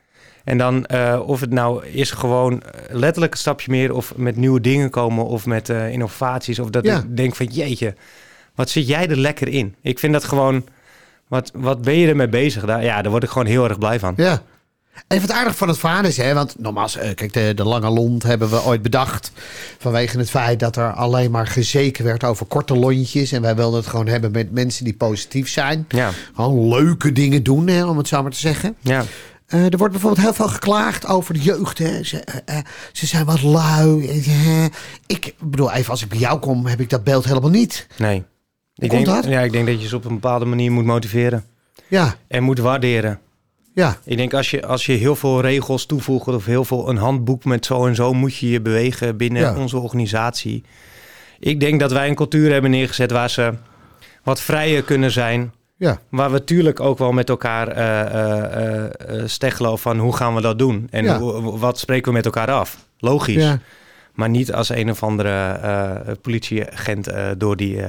En 0.44 0.58
dan 0.58 0.86
uh, 0.94 1.20
of 1.26 1.40
het 1.40 1.50
nou 1.50 1.86
is 1.86 2.10
gewoon 2.10 2.62
letterlijk 2.90 3.32
een 3.32 3.38
stapje 3.38 3.70
meer 3.70 3.94
of 3.94 4.12
met 4.16 4.36
nieuwe 4.36 4.60
dingen 4.60 4.90
komen 4.90 5.26
of 5.26 5.46
met 5.46 5.68
uh, 5.68 5.90
innovaties. 5.92 6.58
Of 6.58 6.70
dat 6.70 6.84
Ja. 6.84 6.96
ik 6.98 7.16
denk 7.16 7.34
van 7.34 7.46
jeetje, 7.46 7.94
wat 8.54 8.70
zit 8.70 8.86
jij 8.88 9.08
er 9.08 9.16
lekker 9.18 9.48
in? 9.48 9.74
Ik 9.82 9.98
vind 9.98 10.12
dat 10.12 10.24
gewoon, 10.24 10.64
wat, 11.28 11.50
wat 11.54 11.82
ben 11.82 11.94
je 11.98 12.08
ermee 12.08 12.28
bezig? 12.28 12.64
Daar, 12.64 12.84
ja, 12.84 13.02
daar 13.02 13.10
word 13.10 13.22
ik 13.22 13.30
gewoon 13.30 13.46
heel 13.46 13.68
erg 13.68 13.78
blij 13.78 13.98
van. 13.98 14.14
Ja. 14.16 14.42
Even 15.08 15.28
het 15.28 15.36
aardig 15.36 15.56
van 15.56 15.68
het 15.68 15.78
verhaal 15.78 16.04
is, 16.04 16.16
hè, 16.16 16.34
want 16.34 16.54
nogmaals, 16.58 16.96
eh, 16.96 17.14
kijk, 17.14 17.32
de, 17.32 17.52
de 17.54 17.64
lange 17.64 17.90
lont 17.90 18.22
hebben 18.22 18.50
we 18.50 18.62
ooit 18.64 18.82
bedacht. 18.82 19.32
Vanwege 19.78 20.18
het 20.18 20.30
feit 20.30 20.60
dat 20.60 20.76
er 20.76 20.92
alleen 20.92 21.30
maar 21.30 21.46
gezeken 21.46 22.04
werd 22.04 22.24
over 22.24 22.46
korte 22.46 22.76
lontjes. 22.76 23.32
En 23.32 23.42
wij 23.42 23.56
wilden 23.56 23.80
het 23.80 23.88
gewoon 23.88 24.06
hebben 24.06 24.30
met 24.30 24.50
mensen 24.52 24.84
die 24.84 24.94
positief 24.94 25.48
zijn. 25.48 25.84
Ja, 25.88 26.10
Gewoon 26.34 26.68
leuke 26.68 27.12
dingen 27.12 27.42
doen, 27.42 27.66
hè, 27.68 27.84
om 27.86 27.98
het 27.98 28.08
zo 28.08 28.22
maar 28.22 28.30
te 28.30 28.38
zeggen. 28.38 28.76
ja. 28.80 29.04
Eh, 29.52 29.64
er 29.72 29.76
wordt 29.76 29.92
bijvoorbeeld 29.92 30.22
heel 30.22 30.34
veel 30.34 30.48
geklaagd 30.48 31.06
over 31.06 31.34
de 31.34 31.40
jeugd. 31.40 31.78
Hè. 31.78 32.02
Ze, 32.04 32.18
eh, 32.20 32.58
ze 32.92 33.06
zijn 33.06 33.24
wat 33.26 33.42
lui. 33.42 34.22
Ik 35.06 35.34
bedoel, 35.40 35.72
even 35.72 35.90
als 35.90 36.02
ik 36.02 36.08
bij 36.08 36.18
jou 36.18 36.38
kom, 36.38 36.66
heb 36.66 36.80
ik 36.80 36.90
dat 36.90 37.04
beeld 37.04 37.24
helemaal 37.24 37.50
niet. 37.50 37.86
nee. 37.98 38.24
Ik 38.74 38.90
denk, 38.90 39.06
dat? 39.06 39.24
Ja, 39.24 39.40
ik 39.40 39.52
denk 39.52 39.66
dat 39.66 39.82
je 39.82 39.88
ze 39.88 39.96
op 39.96 40.04
een 40.04 40.14
bepaalde 40.14 40.44
manier 40.44 40.72
moet 40.72 40.84
motiveren 40.84 41.44
Ja, 41.88 42.14
en 42.28 42.42
moet 42.42 42.58
waarderen. 42.58 43.20
ja, 43.74 43.96
Ik 44.04 44.16
denk 44.16 44.34
als 44.34 44.50
je, 44.50 44.66
als 44.66 44.86
je 44.86 44.92
heel 44.92 45.16
veel 45.16 45.40
regels 45.40 45.86
toevoegt 45.86 46.26
of 46.28 46.44
heel 46.44 46.64
veel 46.64 46.88
een 46.88 46.96
handboek 46.96 47.44
met 47.44 47.66
zo 47.66 47.86
en 47.86 47.94
zo 47.94 48.12
moet 48.12 48.36
je 48.36 48.50
je 48.50 48.60
bewegen 48.60 49.16
binnen 49.16 49.42
Ja. 49.42 49.56
onze 49.56 49.78
organisatie. 49.78 50.64
Ik 51.38 51.60
denk 51.60 51.80
dat 51.80 51.92
wij 51.92 52.08
een 52.08 52.14
cultuur 52.14 52.52
hebben 52.52 52.70
neergezet 52.70 53.10
waar 53.10 53.30
ze 53.30 53.52
wat 54.24 54.40
vrijer 54.40 54.82
kunnen 54.82 55.10
zijn. 55.10 55.52
Ja. 55.82 55.98
Waar 56.08 56.30
we 56.30 56.38
natuurlijk 56.38 56.80
ook 56.80 56.98
wel 56.98 57.12
met 57.12 57.28
elkaar 57.28 57.68
eh, 57.68 59.22
steggelen 59.26 59.78
van 59.78 59.98
hoe 59.98 60.16
gaan 60.16 60.34
we 60.34 60.40
dat 60.40 60.58
doen? 60.58 60.86
En 60.90 61.04
Ja. 61.04 61.18
hoe- 61.18 61.58
wat 61.58 61.78
spreken 61.78 62.08
we 62.08 62.12
met 62.16 62.24
elkaar 62.24 62.50
af? 62.50 62.78
Logisch. 62.98 63.42
ja. 63.42 63.58
Maar 64.12 64.28
niet 64.28 64.52
als 64.52 64.68
een 64.68 64.90
of 64.90 65.02
andere 65.02 65.58
politieagent 66.22 67.08
door, 67.38 67.56
die, 67.56 67.80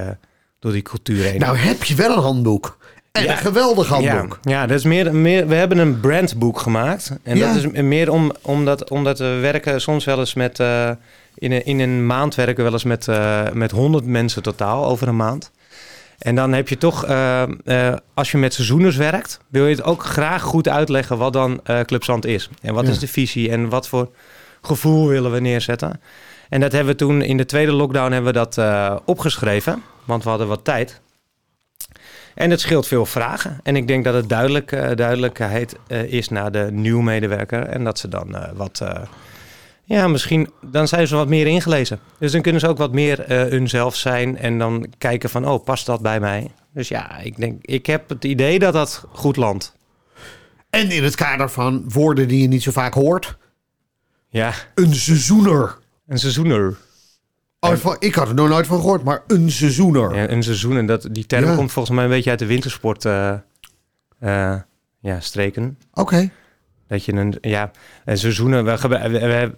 door 0.58 0.72
die 0.72 0.82
cultuur 0.82 1.24
heen. 1.24 1.38
Nou 1.40 1.56
heb 1.56 1.84
je 1.84 1.94
wel 1.94 2.16
een 2.16 2.22
handboek. 2.22 2.78
En 3.12 3.22
Ja. 3.24 3.30
een 3.30 3.36
geweldig 3.38 3.88
handboek. 3.88 4.38
Ja, 4.42 4.50
ja 4.50 4.66
dat 4.66 4.78
is 4.78 4.84
meer, 4.84 5.14
meer, 5.14 5.46
we 5.48 5.54
hebben 5.54 5.78
een 5.78 6.00
brandboek 6.00 6.58
gemaakt. 6.58 7.12
En 7.22 7.36
Ja. 7.36 7.46
dat 7.46 7.56
is 7.64 7.82
meer 7.82 8.10
om, 8.10 8.32
omdat, 8.42 8.90
omdat 8.90 9.18
we 9.18 9.38
werken 9.40 9.80
soms 9.80 10.04
wel 10.04 10.18
eens 10.18 10.34
met... 10.34 10.58
in, 10.58 11.52
een, 11.52 11.64
in 11.64 11.80
een 11.80 12.06
maand 12.06 12.34
werken 12.34 12.56
we 12.56 12.62
wel 12.62 12.72
eens 12.72 12.84
met, 12.84 13.06
met 13.54 13.70
100 13.70 14.04
mensen 14.06 14.42
totaal 14.42 14.86
over 14.86 15.08
een 15.08 15.16
maand. 15.16 15.50
En 16.18 16.34
dan 16.34 16.52
heb 16.52 16.68
je 16.68 16.76
toch, 16.78 17.04
eh, 17.04 17.42
eh, 17.42 17.96
als 18.14 18.30
je 18.30 18.38
met 18.38 18.54
seizoeners 18.54 18.96
werkt... 18.96 19.40
wil 19.48 19.66
je 19.66 19.74
het 19.74 19.84
ook 19.84 20.04
graag 20.04 20.42
goed 20.42 20.68
uitleggen 20.68 21.18
wat 21.18 21.32
dan 21.32 21.60
eh 21.64 21.80
Club 21.80 22.04
Zand 22.04 22.26
is. 22.26 22.50
En 22.62 22.74
wat 22.74 22.84
Ja. 22.84 22.90
is 22.90 22.98
de 22.98 23.08
visie 23.08 23.50
en 23.50 23.68
wat 23.68 23.88
voor 23.88 24.10
gevoel 24.62 25.08
willen 25.08 25.32
we 25.32 25.40
neerzetten. 25.40 26.00
En 26.48 26.60
dat 26.60 26.72
hebben 26.72 26.92
we 26.92 26.98
toen 26.98 27.22
in 27.22 27.36
de 27.36 27.44
tweede 27.44 27.72
lockdown 27.72 28.12
hebben 28.12 28.32
we 28.32 28.38
dat 28.50 28.58
opgeschreven. 29.04 29.82
Want 30.04 30.22
we 30.22 30.28
hadden 30.28 30.48
wat 30.48 30.64
tijd. 30.64 31.00
En 32.34 32.50
het 32.50 32.60
scheelt 32.60 32.86
veel 32.86 33.06
vragen. 33.06 33.60
En 33.62 33.76
ik 33.76 33.86
denk 33.88 34.04
dat 34.04 34.14
het 34.14 34.28
duidelijk, 34.28 34.96
duidelijkheid 34.96 35.76
is 36.06 36.28
naar 36.28 36.52
de 36.52 36.68
nieuwe 36.72 37.02
medewerker. 37.02 37.62
En 37.66 37.84
dat 37.84 37.98
ze 37.98 38.08
dan 38.08 38.36
wat... 38.54 38.82
ja, 39.84 40.08
misschien 40.08 40.50
dan 40.62 40.88
zijn 40.88 41.06
ze 41.06 41.16
wat 41.16 41.28
meer 41.28 41.46
ingelezen. 41.46 41.98
Dus 42.18 42.32
dan 42.32 42.40
kunnen 42.42 42.60
ze 42.60 42.68
ook 42.68 42.78
wat 42.78 42.92
meer 42.92 43.20
eh 43.20 43.42
hunzelf 43.42 43.96
zijn. 43.96 44.36
En 44.38 44.58
dan 44.58 44.86
kijken 44.98 45.30
van, 45.30 45.48
oh, 45.48 45.64
past 45.64 45.86
dat 45.86 46.00
bij 46.02 46.20
mij? 46.20 46.50
Dus 46.72 46.88
ja, 46.88 47.18
ik 47.18 47.36
denk, 47.36 47.64
ik 47.64 47.86
heb 47.86 48.08
het 48.08 48.24
idee 48.24 48.58
dat 48.58 48.72
dat 48.72 49.04
goed 49.12 49.36
landt. 49.36 49.74
En 50.70 50.90
in 50.90 51.04
het 51.04 51.14
kader 51.14 51.50
van 51.50 51.84
woorden 51.88 52.28
die 52.28 52.40
je 52.42 52.48
niet 52.48 52.62
zo 52.62 52.70
vaak 52.70 52.94
hoort. 52.94 53.36
Ja, 54.28 54.52
Een 54.74 54.94
seizoener. 54.94 55.78
een 56.06 56.18
seizoener. 56.18 56.76
Oh, 57.60 57.94
ik 57.98 58.14
had 58.14 58.28
er 58.28 58.34
nog 58.34 58.48
nooit 58.48 58.66
van 58.66 58.76
gehoord, 58.80 59.04
maar 59.04 59.22
een 59.26 59.50
seizoener. 59.50 60.14
Ja, 60.16 60.28
een 60.28 60.42
seizoen. 60.42 60.76
En 60.76 60.86
dat, 60.86 61.08
die 61.10 61.26
term 61.26 61.44
Ja. 61.44 61.54
komt 61.56 61.72
volgens 61.72 61.94
mij 61.94 62.04
een 62.04 62.10
beetje 62.10 62.30
uit 62.30 62.38
de 62.38 62.46
wintersport 62.46 63.04
eh, 63.04 63.32
eh, 64.18 64.54
ja, 65.00 65.20
streken. 65.20 65.78
Oké. 65.92 66.30
Dat 66.88 67.04
je 67.04 67.12
een, 67.12 67.34
ja, 67.40 67.70
een 68.04 68.18
seizoenen, 68.18 68.64
we, 68.64 68.88
we, 68.88 68.98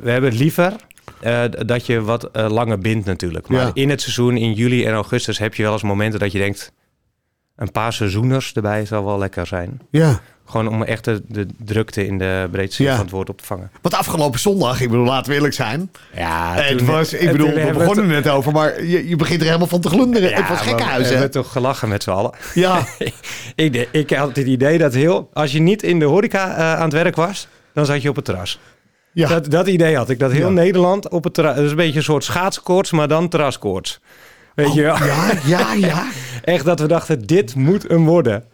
we, 0.00 0.11
hebben 0.11 0.30
het 0.30 0.38
liever 0.38 0.73
eh, 1.21 1.45
dat 1.66 1.87
je 1.87 2.02
wat 2.02 2.30
eh, 2.30 2.50
langer 2.50 2.78
bindt 2.78 3.06
natuurlijk. 3.06 3.49
Maar 3.49 3.61
Ja. 3.61 3.71
in 3.75 3.90
het 3.90 4.00
seizoen, 4.00 4.37
in 4.37 4.52
juli 4.52 4.85
en 4.85 4.92
augustus, 4.95 5.38
heb 5.38 5.54
je 5.54 5.62
wel 5.62 5.73
eens 5.73 5.83
momenten 5.83 6.21
dat 6.21 6.33
je 6.33 6.38
denkt, 6.38 6.73
een 7.56 7.71
paar 7.71 7.92
seizoeners 7.92 8.52
erbij 8.52 8.85
zou 8.87 9.04
wel 9.04 9.18
lekker 9.18 9.47
zijn. 9.47 9.80
Ja. 9.90 10.21
Gewoon 10.48 10.68
om 10.68 10.82
echt 10.82 11.04
de, 11.04 11.22
de 11.28 11.46
drukte 11.64 12.06
in 12.06 12.18
de 12.18 12.48
breedste 12.50 12.76
zin 12.76 12.86
Ja. 12.86 12.92
van 12.94 13.04
het 13.04 13.10
woord 13.14 13.28
op 13.28 13.38
te 13.38 13.44
vangen. 13.44 13.70
Want 13.82 13.94
afgelopen 13.94 14.40
zondag, 14.40 14.80
ik 14.80 14.90
bedoel, 14.90 15.04
laten 15.04 15.28
we 15.30 15.34
eerlijk 15.36 15.54
zijn. 15.54 15.90
Ja, 16.14 16.54
het 16.54 16.84
was, 16.84 17.12
ik 17.12 17.32
bedoel, 17.32 17.52
we 17.52 17.70
begonnen 17.72 18.08
het- 18.10 18.24
net 18.24 18.32
over, 18.32 18.52
maar 18.52 18.84
je, 18.84 19.08
je 19.08 19.16
begint 19.16 19.40
er 19.40 19.46
helemaal 19.46 19.66
van 19.66 19.80
te 19.80 19.88
glunderen. 19.88 20.34
het 20.34 20.48
was 20.48 20.60
gekkenhuis, 20.60 21.02
We 21.02 21.04
hè? 21.04 21.10
hebben 21.10 21.30
toch 21.30 21.52
gelachen 21.52 21.88
met 21.88 22.02
z'n 22.02 22.10
allen. 22.10 22.30
Ja, 22.54 22.84
ik, 23.54 23.88
ik 23.92 24.10
had 24.10 24.36
het 24.36 24.46
idee 24.46 24.78
dat 24.78 24.94
heel... 24.94 25.30
Als 25.32 25.52
je 25.52 25.60
niet 25.60 25.82
in 25.82 25.98
de 25.98 26.04
horeca 26.04 26.56
eh, 26.56 26.74
aan 26.74 26.82
het 26.84 26.92
werk 26.92 27.16
was, 27.16 27.48
dan 27.74 27.86
zat 27.86 28.02
je 28.02 28.08
op 28.08 28.16
het 28.16 28.24
terras. 28.24 28.58
ja. 29.12 29.28
Dat, 29.28 29.50
dat 29.50 29.66
idee 29.66 29.96
had 29.96 30.10
ik. 30.10 30.18
Dat 30.18 30.32
heel 30.32 30.46
Ja. 30.48 30.52
Nederland 30.52 31.08
op 31.08 31.24
het 31.24 31.34
terras... 31.34 31.54
Dat 31.56 31.64
is 31.64 31.70
een 31.70 31.76
beetje 31.76 31.96
een 31.98 32.02
soort 32.04 32.24
schaatskoorts, 32.24 32.90
maar 32.90 33.08
dan 33.08 33.28
terraskoorts. 33.28 34.00
Weet 34.54 34.74
je 34.74 34.82
wel? 34.82 34.94
Oh, 34.94 35.00
ja, 35.06 35.30
ja, 35.44 35.72
ja. 35.72 36.06
Echt 36.54 36.64
dat 36.64 36.80
we 36.80 36.86
dachten, 36.86 37.26
dit 37.26 37.54
moet 37.54 37.82
hem 37.88 38.04
worden. 38.04 38.44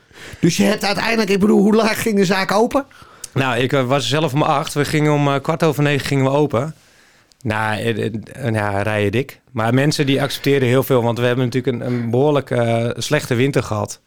Dus 0.40 0.56
je 0.56 0.62
hebt 0.64 0.84
uiteindelijk, 0.84 1.30
ik 1.30 1.40
bedoel, 1.40 1.60
hoe 1.60 1.74
laat 1.74 1.96
ging 1.96 2.16
de 2.16 2.24
zaak 2.24 2.52
open? 2.52 2.86
Nou, 3.34 3.56
ik 3.58 3.72
eh, 3.72 3.86
was 3.86 4.08
zelf 4.08 4.32
om 4.32 4.42
acht. 4.42 4.74
We 4.74 4.84
gingen 4.84 5.12
om 5.12 5.28
eh, 5.28 5.40
kwart 5.42 5.62
over 5.62 5.82
negen 5.82 6.06
gingen 6.06 6.24
we 6.24 6.30
open. 6.30 6.74
Nou, 7.42 7.80
eh, 7.80 8.06
eh, 8.06 8.52
ja, 8.52 8.82
rijden 8.82 9.12
dik. 9.12 9.40
Maar 9.52 9.74
mensen 9.74 10.06
die 10.06 10.22
accepteerden 10.22 10.68
heel 10.68 10.82
veel. 10.82 11.02
Want 11.02 11.18
we 11.18 11.26
hebben 11.26 11.44
natuurlijk 11.44 11.76
een, 11.76 11.86
een 11.92 12.10
behoorlijk 12.10 12.50
eh, 12.50 12.88
slechte 12.96 13.34
winter 13.34 13.62
gehad. 13.62 14.00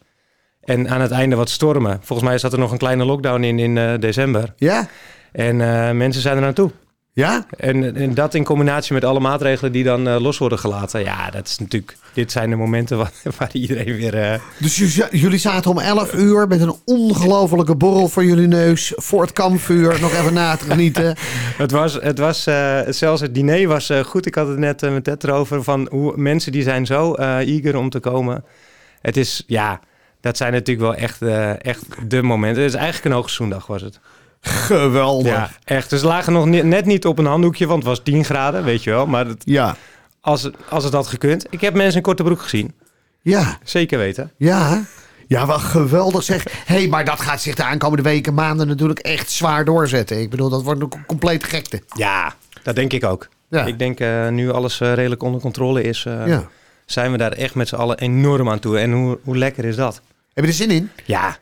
En 0.64 0.88
aan 0.88 1.00
het 1.00 1.10
einde 1.10 1.36
wat 1.36 1.50
stormen. 1.50 1.98
Volgens 2.02 2.28
mij 2.28 2.38
zat 2.38 2.52
er 2.52 2.58
nog 2.58 2.72
een 2.72 2.78
kleine 2.78 3.04
lockdown 3.04 3.42
in 3.42 3.58
in 3.58 4.00
december. 4.00 4.54
Ja, 4.56 4.88
En 5.32 5.56
mensen 5.96 6.22
zijn 6.22 6.36
er 6.36 6.42
naartoe. 6.42 6.70
Ja. 7.16 7.46
En, 7.56 7.96
en 7.96 8.14
dat 8.14 8.34
in 8.34 8.44
combinatie 8.44 8.94
met 8.94 9.04
alle 9.04 9.20
maatregelen 9.20 9.72
die 9.72 9.84
dan 9.84 10.08
eh, 10.08 10.20
los 10.20 10.38
worden 10.38 10.58
gelaten. 10.58 11.00
Ja, 11.00 11.30
dat 11.30 11.46
is 11.46 11.58
natuurlijk... 11.58 11.96
Dit 12.12 12.32
zijn 12.32 12.50
de 12.50 12.56
momenten 12.56 12.96
waar, 12.96 13.12
waar 13.38 13.50
iedereen 13.52 13.96
weer... 13.96 14.14
eh, 14.14 14.40
Dus 14.58 14.76
jullie 15.10 15.38
zaten 15.38 15.70
om 15.70 15.78
11 15.78 16.14
uur 16.14 16.48
met 16.48 16.60
een 16.60 16.74
ongelofelijke 16.84 17.74
borrel 17.76 18.08
voor 18.08 18.24
jullie 18.24 18.46
neus. 18.46 18.92
Voor 18.96 19.22
het 19.22 19.32
kampvuur, 19.32 20.00
nog 20.00 20.12
even 20.12 20.34
na 20.34 20.56
te 20.56 20.64
genieten. 20.64 21.16
Het 21.64 21.70
was, 21.70 21.94
het 21.94 22.18
was 22.18 22.46
eh, 22.46 22.80
zelfs 22.88 23.20
het 23.20 23.34
diner 23.34 23.68
was 23.68 23.90
goed. 24.04 24.26
Ik 24.26 24.34
had 24.34 24.48
het 24.48 24.58
net 24.58 24.80
met 24.80 25.04
Ted 25.04 25.24
erover 25.24 25.62
van 25.62 25.88
hoe 25.90 26.12
mensen 26.16 26.52
die 26.52 26.62
zijn 26.62 26.86
zo 26.86 27.14
eager 27.14 27.76
om 27.76 27.90
te 27.90 28.00
komen. 28.00 28.44
Het 29.00 29.16
is, 29.16 29.42
ja, 29.46 29.80
dat 30.20 30.36
zijn 30.36 30.52
natuurlijk 30.52 30.86
wel 30.86 30.94
echt, 30.94 31.22
echt 31.62 31.84
de 32.08 32.22
momenten. 32.22 32.62
Het 32.62 32.72
is 32.72 32.78
eigenlijk 32.78 33.06
een 33.06 33.20
hoogzoendag 33.20 33.66
was 33.66 33.82
het. 33.82 34.00
Geweldig. 34.50 35.32
Ja, 35.32 35.50
echt. 35.64 35.90
Dus 35.90 36.02
lagen 36.02 36.32
nog 36.32 36.46
net 36.46 36.84
niet 36.84 37.06
op 37.06 37.18
een 37.18 37.26
handdoekje, 37.26 37.66
want 37.66 37.78
het 37.78 37.88
was 37.88 38.00
10 38.02 38.24
graden, 38.24 38.64
weet 38.64 38.84
je 38.84 38.90
wel. 38.90 39.06
Maar 39.06 39.26
het, 39.26 39.42
Ja, 39.44 39.76
als, 40.20 40.42
het, 40.42 40.54
als 40.68 40.84
het 40.84 40.92
had 40.92 41.06
gekund. 41.06 41.46
Ik 41.50 41.60
heb 41.60 41.74
mensen 41.74 41.96
in 41.96 42.02
korte 42.02 42.22
broek 42.22 42.40
gezien. 42.42 42.74
ja, 43.22 43.58
Zeker 43.64 43.98
weten. 43.98 44.32
ja. 44.36 44.82
Ja, 45.28 45.46
wel 45.46 45.58
geweldig 45.58 46.22
zeg. 46.22 46.44
Hé, 46.44 46.74
hey, 46.76 46.88
maar 46.88 47.04
dat 47.04 47.20
gaat 47.20 47.40
zich 47.42 47.54
de 47.54 47.64
aankomende 47.64 48.02
weken, 48.02 48.34
maanden 48.34 48.66
natuurlijk 48.66 48.98
echt 48.98 49.30
zwaar 49.30 49.64
doorzetten. 49.64 50.20
Ik 50.20 50.30
bedoel, 50.30 50.48
dat 50.48 50.62
wordt 50.62 50.80
een 50.80 50.92
compleet 51.06 51.44
gekte. 51.44 51.82
Ja, 51.96 52.34
dat 52.62 52.74
denk 52.74 52.92
ik 52.92 53.04
ook. 53.04 53.28
Ja. 53.50 53.64
Ik 53.64 53.78
denk 53.78 54.00
eh, 54.00 54.28
nu 54.28 54.50
alles 54.50 54.80
eh, 54.80 54.94
redelijk 54.94 55.22
onder 55.22 55.40
controle 55.40 55.82
is, 55.82 56.04
eh, 56.06 56.26
Ja. 56.26 56.44
zijn 56.84 57.12
we 57.12 57.18
daar 57.18 57.32
echt 57.32 57.54
met 57.54 57.68
z'n 57.68 57.74
allen 57.74 57.98
enorm 57.98 58.50
aan 58.50 58.58
toe. 58.58 58.78
En 58.78 58.92
hoe, 58.92 59.18
hoe 59.24 59.36
lekker 59.36 59.64
is 59.64 59.76
dat? 59.76 60.00
Heb 60.34 60.44
je 60.44 60.50
er 60.50 60.56
zin 60.56 60.70
in? 60.70 60.90
Ja, 61.04 61.36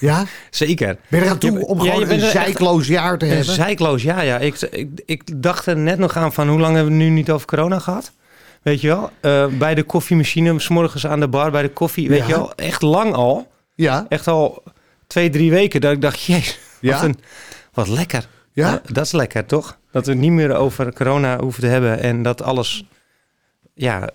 Ja? 0.00 0.24
zeker. 0.50 0.96
Ben 1.08 1.18
je 1.20 1.24
eraan 1.26 1.38
toe 1.38 1.52
Ja, 1.58 1.64
om 1.64 1.82
ja, 1.82 1.92
gewoon 1.92 2.08
een 2.10 2.20
er 2.22 2.30
zijkloos 2.30 2.86
jaar 2.86 3.18
te 3.18 3.24
Een 3.26 3.30
hebben? 3.36 3.54
Zijkloos, 3.54 4.02
ja, 4.02 4.20
ja. 4.20 4.38
Ik, 4.38 4.60
ik, 4.60 4.88
ik 5.06 5.42
dacht 5.42 5.66
er 5.66 5.76
net 5.76 5.98
nog 5.98 6.16
aan 6.16 6.32
van 6.32 6.48
hoe 6.48 6.60
lang 6.60 6.74
hebben 6.74 6.92
we 6.92 6.98
nu 7.02 7.08
niet 7.08 7.30
over 7.30 7.46
corona 7.46 7.78
gehad? 7.78 8.12
Weet 8.62 8.80
je 8.80 8.86
wel? 8.88 9.10
Eh, 9.20 9.46
bij 9.46 9.74
de 9.74 9.82
koffiemachine, 9.82 10.60
s 10.60 10.68
morgens 10.68 11.06
aan 11.06 11.20
de 11.20 11.28
bar 11.28 11.50
bij 11.50 11.62
de 11.62 11.68
koffie. 11.68 12.08
Weet 12.08 12.18
Ja. 12.18 12.26
je 12.26 12.32
wel? 12.32 12.54
Echt 12.54 12.82
lang 12.82 13.14
al. 13.14 13.48
Ja, 13.74 14.06
Echt 14.08 14.26
al 14.26 14.62
twee, 15.06 15.30
drie 15.30 15.50
weken 15.50 15.80
dat 15.80 15.92
ik 15.92 16.00
dacht, 16.00 16.22
jezus, 16.22 16.58
Ja? 16.80 16.92
wat, 16.94 17.02
een, 17.02 17.18
wat 17.72 17.88
lekker. 17.88 18.26
Ja? 18.52 18.68
Eh, 18.84 18.92
dat 18.92 19.04
is 19.04 19.12
lekker, 19.12 19.46
toch? 19.46 19.78
Dat 19.92 20.06
we 20.06 20.12
het 20.12 20.20
niet 20.20 20.30
meer 20.30 20.54
over 20.54 20.92
corona 20.92 21.38
hoeven 21.38 21.62
te 21.62 21.68
hebben 21.68 22.00
en 22.00 22.22
dat 22.22 22.42
alles, 22.42 22.84
ja, 23.74 24.00
eh, 24.02 24.08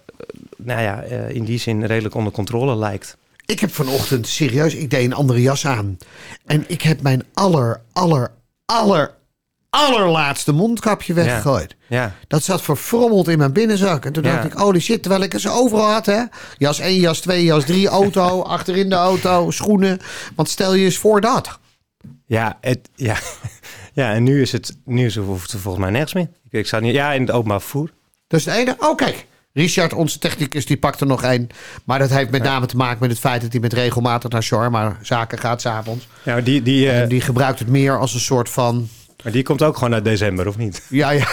nou 0.58 0.82
ja, 0.82 1.02
in 1.28 1.44
die 1.44 1.60
zin 1.60 1.86
redelijk 1.86 2.16
onder 2.16 2.34
controle 2.34 2.76
lijkt. 2.76 3.18
Ik 3.46 3.60
heb 3.60 3.74
vanochtend, 3.74 4.28
serieus, 4.28 4.74
ik 4.76 4.90
deed 4.90 5.06
een 5.06 5.14
andere 5.14 5.42
jas 5.42 5.66
aan. 5.68 5.98
En 6.46 6.64
ik 6.68 6.82
heb 6.82 7.02
mijn 7.02 7.24
aller, 7.34 7.82
aller, 7.94 8.32
aller, 8.66 9.14
allerlaatste 9.70 10.52
mondkapje 10.52 11.14
weggegooid. 11.14 11.76
Ja, 11.88 12.16
Dat 12.28 12.44
zat 12.44 12.62
verfrommeld 12.62 13.28
in 13.28 13.38
mijn 13.38 13.54
binnenzak. 13.54 14.06
En 14.06 14.14
toen 14.14 14.24
Ja. 14.24 14.34
dacht 14.34 14.46
ik, 14.46 14.54
holy 14.54 14.80
shit, 14.80 15.02
terwijl 15.02 15.24
ik 15.24 15.40
ze 15.40 15.50
overal 15.50 15.92
had, 15.92 16.06
hè. 16.06 16.22
Jas 16.58 16.80
1, 16.80 17.00
jas 17.00 17.20
2, 17.20 17.44
jas 17.44 17.66
3, 17.66 17.88
auto, 17.88 18.42
achterin 18.56 18.90
de 18.90 18.96
auto, 18.96 19.52
schoenen. 19.52 20.00
Want 20.36 20.50
stel 20.50 20.74
je 20.74 20.86
eens 20.86 20.98
voor 20.98 21.22
dat. 21.22 21.60
ja, 22.26 22.58
het, 22.62 22.90
ja. 22.96 23.16
ja 23.94 24.14
en 24.14 24.24
nu 24.24 24.42
is 24.42 24.52
het, 24.52 24.78
nu 24.86 25.06
is 25.06 25.16
het, 25.16 25.26
hoeft 25.26 25.52
het 25.52 25.62
volgens 25.62 25.84
mij 25.84 25.92
nergens 25.94 26.14
meer. 26.14 26.30
Ik, 26.46 26.52
ik 26.52 26.68
zou 26.68 26.82
niet, 26.82 26.94
ja, 26.94 27.14
in 27.14 27.22
het 27.22 27.32
openbaar 27.32 27.62
vervoer. 27.62 27.90
Dat 28.28 28.40
is 28.40 28.46
de 28.46 28.52
ene. 28.52 28.76
Oh, 28.80 28.96
kijk. 28.96 29.26
Richard, 29.56 29.94
onze 29.94 30.20
technicus, 30.20 30.66
die 30.66 30.78
pakt 30.78 31.02
er 31.02 31.08
nog 31.08 31.24
één. 31.24 31.48
Maar 31.86 32.00
dat 32.00 32.10
heeft 32.10 32.30
met 32.30 32.44
name 32.44 32.66
te 32.66 32.76
maken 32.76 32.98
met 33.00 33.10
het 33.10 33.20
feit 33.20 33.42
dat 33.42 33.52
hij 33.52 33.62
met 33.62 33.74
regelmatig 33.74 34.30
naar 34.30 34.44
Sharma 34.44 34.98
zaken 35.02 35.38
gaat 35.38 35.62
s'avonds. 35.62 36.08
Ja, 36.24 36.42
die, 36.42 36.62
die, 36.62 36.90
eh, 36.90 37.02
En 37.02 37.10
die 37.10 37.22
gebruikt 37.22 37.60
het 37.60 37.68
meer 37.68 38.00
als 38.00 38.14
een 38.14 38.20
soort 38.20 38.50
van... 38.50 38.88
maar 39.24 39.32
die 39.32 39.44
komt 39.44 39.64
ook 39.64 39.78
gewoon 39.78 39.94
uit 39.94 40.04
december, 40.04 40.48
of 40.48 40.58
niet? 40.58 40.82
Ja, 40.90 41.10
ja. 41.10 41.26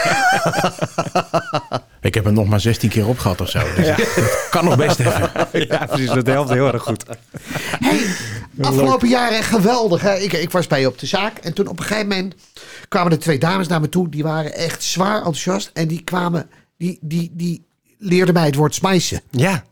Ik 2.00 2.14
heb 2.14 2.24
hem 2.24 2.34
nog 2.34 2.46
maar 2.46 2.60
16 2.60 2.88
keer 2.88 3.06
opgehad 3.06 3.40
of 3.40 3.48
zo. 3.48 3.60
Dus 3.76 3.86
dat 4.16 4.48
kan 4.50 4.64
nog 4.64 4.76
best 4.76 4.98
even. 4.98 5.30
ja, 5.68 5.86
precies. 5.86 6.10
Dat 6.10 6.26
helpt 6.26 6.50
heel 6.50 6.72
erg 6.72 6.82
goed. 6.82 7.04
Afgelopen 8.60 9.08
jaren 9.08 9.42
geweldig. 9.42 10.02
Hè? 10.02 10.14
Ik, 10.14 10.32
ik 10.32 10.50
was 10.50 10.66
bij 10.66 10.80
je 10.80 10.86
op 10.86 10.98
de 10.98 11.06
zaak. 11.06 11.38
En 11.38 11.54
toen 11.54 11.66
op 11.66 11.78
een 11.78 11.84
gegeven 11.84 12.08
moment 12.08 12.34
kwamen 12.88 13.12
er 13.12 13.18
twee 13.18 13.38
dames 13.38 13.68
naar 13.68 13.80
me 13.80 13.88
toe. 13.88 14.08
Die 14.08 14.22
waren 14.22 14.54
echt 14.54 14.82
zwaar 14.82 15.16
enthousiast. 15.16 15.70
En 15.72 15.88
die 15.88 16.02
kwamen... 16.04 16.50
Die, 16.76 16.98
die, 17.00 17.30
die 17.34 17.66
leerden 18.02 18.34
mij 18.34 18.46
het 18.46 18.54
woord 18.54 18.74
smijsen. 18.74 19.20
Ja. 19.30 19.62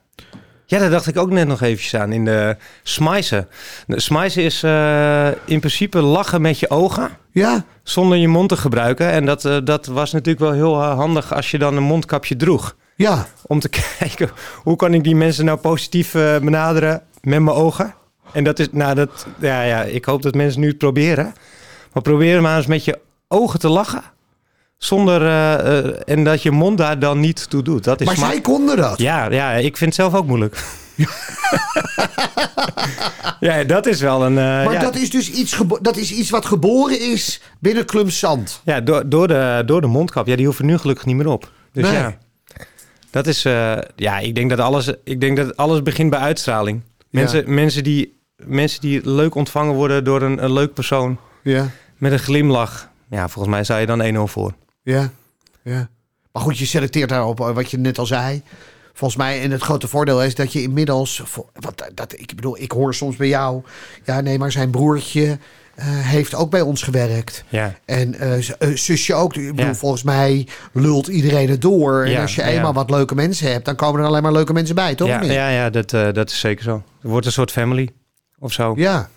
Ja, 0.66 0.78
daar 0.78 0.90
dacht 0.90 1.06
ik 1.06 1.18
ook 1.18 1.30
net 1.30 1.48
nog 1.48 1.60
eventjes 1.60 1.94
aan. 1.94 2.12
In 2.12 2.24
de 2.24 2.56
smijzen. 2.82 3.48
Smijzen 3.88 4.42
is 4.42 4.62
eh, 4.62 5.28
in 5.44 5.58
principe 5.58 6.00
lachen 6.00 6.40
met 6.40 6.58
je 6.58 6.70
ogen. 6.70 7.10
Ja, 7.32 7.64
Zonder 7.82 8.18
je 8.18 8.28
mond 8.28 8.48
te 8.48 8.56
gebruiken. 8.56 9.10
En 9.10 9.26
dat, 9.26 9.44
eh, 9.44 9.56
dat 9.64 9.86
was 9.86 10.12
natuurlijk 10.12 10.44
wel 10.44 10.52
heel 10.52 10.82
eh, 10.82 10.94
handig 10.94 11.34
als 11.34 11.50
je 11.50 11.58
dan 11.58 11.76
een 11.76 11.82
mondkapje 11.82 12.36
droeg. 12.36 12.76
ja. 12.96 13.26
Om 13.46 13.60
te 13.60 13.68
kijken, 13.98 14.30
hoe 14.62 14.76
kan 14.76 14.94
ik 14.94 15.04
die 15.04 15.16
mensen 15.16 15.44
nou 15.44 15.58
positief 15.58 16.12
benaderen 16.12 17.02
met 17.22 17.40
mijn 17.40 17.56
ogen? 17.56 17.94
En 18.32 18.44
dat 18.44 18.58
is, 18.58 18.68
nou 18.72 18.94
dat, 18.94 19.26
ja, 19.38 19.62
ja, 19.62 19.82
ik 19.82 20.04
hoop 20.04 20.22
dat 20.22 20.34
mensen 20.34 20.60
nu 20.60 20.68
het 20.68 20.78
proberen. 20.78 21.34
Maar 21.92 22.02
probeer 22.02 22.42
maar 22.42 22.56
eens 22.56 22.66
met 22.66 22.84
je 22.84 22.98
ogen 23.28 23.58
te 23.58 23.68
lachen. 23.68 24.02
Zonder, 24.84 25.22
eh, 25.26 25.78
eh, 25.78 25.94
en 26.06 26.24
dat 26.24 26.42
je 26.42 26.50
mond 26.50 26.78
daar 26.78 26.98
dan 26.98 27.20
niet 27.20 27.50
toe 27.50 27.62
doet. 27.62 27.84
Dat 27.84 28.00
is 28.00 28.06
Maar 28.06 28.16
sma- 28.16 28.26
zij 28.30 28.40
konden 28.40 28.76
dat. 28.76 28.98
ja, 28.98 29.30
ja, 29.30 29.52
ik 29.52 29.76
vind 29.76 29.96
het 29.96 30.00
zelf 30.00 30.14
ook 30.14 30.26
moeilijk. 30.26 30.64
ja, 33.40 33.64
dat 33.64 33.86
is 33.86 34.00
wel 34.00 34.24
een. 34.24 34.38
eh, 34.38 34.44
Maar 34.44 34.72
ja, 34.72 34.80
dat 34.80 34.96
is 34.96 35.10
dus 35.10 35.30
iets, 35.30 35.60
dat 35.82 35.96
is 35.96 36.12
iets 36.12 36.30
wat 36.30 36.44
geboren 36.46 37.00
is 37.00 37.40
binnen 37.58 37.84
Klum 37.84 38.10
Zand. 38.10 38.60
ja, 38.64 38.80
door, 38.80 39.08
door, 39.08 39.28
de, 39.28 39.62
door 39.66 39.80
de 39.80 39.86
mondkap. 39.86 40.26
Ja, 40.26 40.36
die 40.36 40.46
hoeven 40.46 40.66
nu 40.66 40.78
gelukkig 40.78 41.04
niet 41.06 41.16
meer 41.16 41.28
op. 41.28 41.50
Dus 41.72 41.84
Nee. 41.84 41.92
ja. 41.92 42.16
Dat 43.10 43.26
is. 43.26 43.42
ja, 43.96 44.18
ik 44.18 44.34
denk 44.34 44.50
dat 44.50 44.58
alles. 44.58 44.92
Ik 45.04 45.20
denk 45.20 45.36
dat 45.36 45.56
alles 45.56 45.82
begint 45.82 46.10
bij 46.10 46.18
uitstraling. 46.18 46.82
Mensen, 47.10 47.54
mensen, 47.54 47.84
die, 47.84 48.18
mensen 48.44 48.80
die 48.80 49.00
leuk 49.10 49.34
ontvangen 49.34 49.74
worden 49.74 50.04
door 50.04 50.22
een, 50.22 50.44
een 50.44 50.52
leuk 50.52 50.74
persoon 50.74 51.18
Ja, 51.42 51.68
met 51.96 52.12
een 52.12 52.18
glimlach. 52.18 52.88
Ja, 53.10 53.28
volgens 53.28 53.54
mij 53.54 53.64
zou 53.64 53.80
je 53.80 53.86
dan 53.86 54.28
1-0 54.28 54.30
voor. 54.30 54.52
Ja, 54.82 55.10
ja. 55.62 55.88
Maar 56.32 56.42
goed, 56.42 56.58
je 56.58 56.66
selecteert 56.66 57.08
daarop 57.08 57.40
eh, 57.40 57.50
wat 57.54 57.70
je 57.70 57.78
net 57.78 57.98
al 57.98 58.06
zei. 58.06 58.42
Volgens 58.92 59.20
mij, 59.20 59.42
en 59.42 59.50
het 59.50 59.62
grote 59.62 59.88
voordeel 59.88 60.22
is 60.24 60.34
dat 60.34 60.52
je 60.52 60.62
inmiddels... 60.62 61.22
voor- 61.24 61.46
Want 61.52 61.90
dat- 61.94 62.12
ik 62.20 62.32
bedoel, 62.34 62.58
ik 62.60 62.72
hoor 62.72 62.94
soms 62.94 63.16
bij 63.16 63.28
jou... 63.28 63.62
Ja, 64.04 64.20
nee, 64.20 64.38
maar 64.38 64.52
zijn 64.52 64.70
broertje 64.70 65.38
eh, 65.74 65.86
heeft 65.86 66.34
ook 66.34 66.50
bij 66.50 66.60
ons 66.60 66.82
gewerkt. 66.82 67.44
Ja. 67.48 67.74
En 67.84 68.14
eh, 68.14 68.48
eh, 68.58 68.76
zusje 68.76 69.14
ook. 69.14 69.34
Ik 69.36 69.50
bedoel, 69.50 69.66
Ja. 69.66 69.74
volgens 69.74 70.02
mij 70.02 70.46
lult 70.72 71.06
iedereen 71.06 71.48
het 71.50 71.60
door. 71.60 72.04
En 72.04 72.10
Ja, 72.10 72.22
als 72.22 72.34
je 72.34 72.42
eenmaal 72.42 72.72
wat 72.72 72.90
leuke 72.90 73.14
mensen 73.14 73.52
hebt... 73.52 73.64
dan 73.64 73.76
komen 73.76 74.00
er 74.00 74.06
alleen 74.06 74.22
maar 74.22 74.32
leuke 74.32 74.52
mensen 74.52 74.74
bij, 74.74 74.94
toch? 74.94 75.08
Ja, 75.08 75.22
ja, 75.22 75.48
ja 75.48 75.70
dat, 75.70 75.92
eh, 75.92 76.12
dat 76.12 76.30
is 76.30 76.40
zeker 76.40 76.64
zo. 76.64 76.74
Het 77.00 77.10
wordt 77.10 77.26
een 77.26 77.32
soort 77.32 77.50
family 77.50 77.90
of 78.38 78.52
zo. 78.52 78.72
ja. 78.76 79.08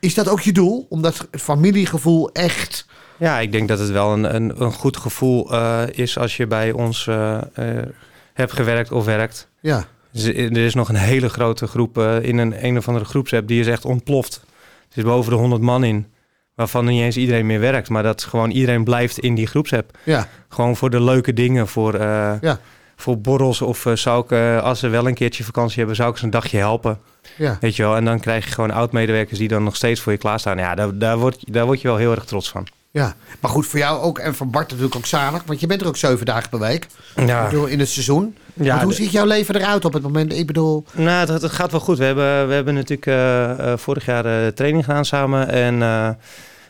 Is 0.00 0.14
dat 0.14 0.28
ook 0.28 0.40
je 0.40 0.52
doel? 0.52 0.86
Om 0.88 1.02
dat 1.02 1.26
familiegevoel 1.30 2.32
echt... 2.32 2.86
Ja, 3.20 3.38
ik 3.38 3.52
denk 3.52 3.68
dat 3.68 3.78
het 3.78 3.90
wel 3.90 4.12
een, 4.12 4.34
een, 4.34 4.62
een 4.62 4.72
goed 4.72 4.96
gevoel 4.96 5.52
eh, 5.52 5.82
is 5.90 6.18
als 6.18 6.36
je 6.36 6.46
bij 6.46 6.72
ons 6.72 7.06
eh, 7.06 7.38
eh, 7.54 7.86
hebt 8.32 8.52
gewerkt 8.52 8.92
of 8.92 9.04
werkt. 9.04 9.48
Ja, 9.60 9.84
Dus 10.12 10.24
er 10.24 10.56
is 10.56 10.74
nog 10.74 10.88
een 10.88 10.94
hele 10.94 11.28
grote 11.28 11.66
groep 11.66 11.98
in 11.98 12.38
een 12.38 12.64
een 12.64 12.76
of 12.76 12.88
andere 12.88 13.06
groepsapp 13.06 13.48
die 13.48 13.60
is 13.60 13.66
echt 13.66 13.84
ontploft. 13.84 14.40
Er 14.44 14.94
zit 14.94 15.04
boven 15.04 15.32
de 15.32 15.38
100 15.38 15.62
man 15.62 15.84
in, 15.84 16.06
waarvan 16.54 16.84
niet 16.84 17.02
eens 17.02 17.16
iedereen 17.16 17.46
meer 17.46 17.60
werkt. 17.60 17.88
Maar 17.88 18.02
dat 18.02 18.24
gewoon 18.24 18.50
iedereen 18.50 18.84
blijft 18.84 19.18
in 19.18 19.34
die 19.34 19.46
groepsapp. 19.46 19.98
ja, 20.04 20.28
Gewoon 20.48 20.76
voor 20.76 20.90
de 20.90 21.02
leuke 21.02 21.32
dingen, 21.32 21.68
voor, 21.68 21.98
ja. 22.00 22.58
voor 22.96 23.20
borrels 23.20 23.62
of 23.62 23.86
zou 23.94 24.24
ik, 24.24 24.60
als 24.62 24.78
ze 24.78 24.88
wel 24.88 25.06
een 25.06 25.14
keertje 25.14 25.44
vakantie 25.44 25.78
hebben, 25.78 25.96
zou 25.96 26.10
ik 26.10 26.16
ze 26.16 26.24
een 26.24 26.30
dagje 26.30 26.58
helpen. 26.58 26.98
Ja. 27.36 27.56
Weet 27.60 27.76
je 27.76 27.82
wel, 27.82 27.96
en 27.96 28.04
dan 28.04 28.20
krijg 28.20 28.44
je 28.44 28.52
gewoon 28.52 28.70
oud-medewerkers 28.70 29.38
die 29.38 29.48
dan 29.48 29.64
nog 29.64 29.76
steeds 29.76 30.00
voor 30.00 30.12
je 30.12 30.18
klaarstaan. 30.18 30.58
Ja, 30.58 30.74
daar, 30.74 30.98
daar, 30.98 31.18
word, 31.18 31.52
daar 31.52 31.66
word 31.66 31.80
je 31.80 31.88
wel 31.88 31.96
heel 31.96 32.10
erg 32.14 32.24
trots 32.24 32.50
van. 32.50 32.66
Ja. 32.90 33.14
Maar 33.40 33.50
goed, 33.50 33.66
voor 33.66 33.78
jou 33.78 34.00
ook 34.02 34.18
en 34.18 34.34
voor 34.34 34.46
Bart 34.46 34.68
natuurlijk 34.68 34.96
ook 34.96 35.06
zalig. 35.06 35.42
Want 35.46 35.60
je 35.60 35.66
bent 35.66 35.80
er 35.80 35.86
ook 35.86 35.96
zeven 35.96 36.26
dagen 36.26 36.48
per 36.50 36.58
week. 36.58 36.86
Ik 37.16 37.26
Ja, 37.28 37.44
bedoel, 37.44 37.66
in 37.66 37.78
het 37.78 37.88
seizoen. 37.88 38.36
ja 38.54 38.70
Want 38.70 38.82
hoe 38.82 38.92
ziet 38.92 39.10
jouw 39.10 39.24
leven 39.26 39.54
eruit 39.56 39.84
op 39.84 39.92
het 39.92 40.02
moment? 40.02 40.32
Ik 40.32 40.46
bedoel, 40.46 40.84
Nou, 40.92 41.30
het, 41.30 41.42
het 41.42 41.52
gaat 41.52 41.70
wel 41.70 41.80
goed. 41.80 41.98
We 41.98 42.04
hebben, 42.04 42.48
we 42.48 42.54
hebben 42.54 42.74
natuurlijk 42.74 43.06
eh, 43.06 43.72
eh, 43.72 43.78
vorig 43.78 44.04
jaar 44.04 44.24
eh, 44.26 44.46
training 44.52 44.84
gedaan 44.84 45.04
samen. 45.04 45.48
En 45.48 45.82
eh, 45.82 46.08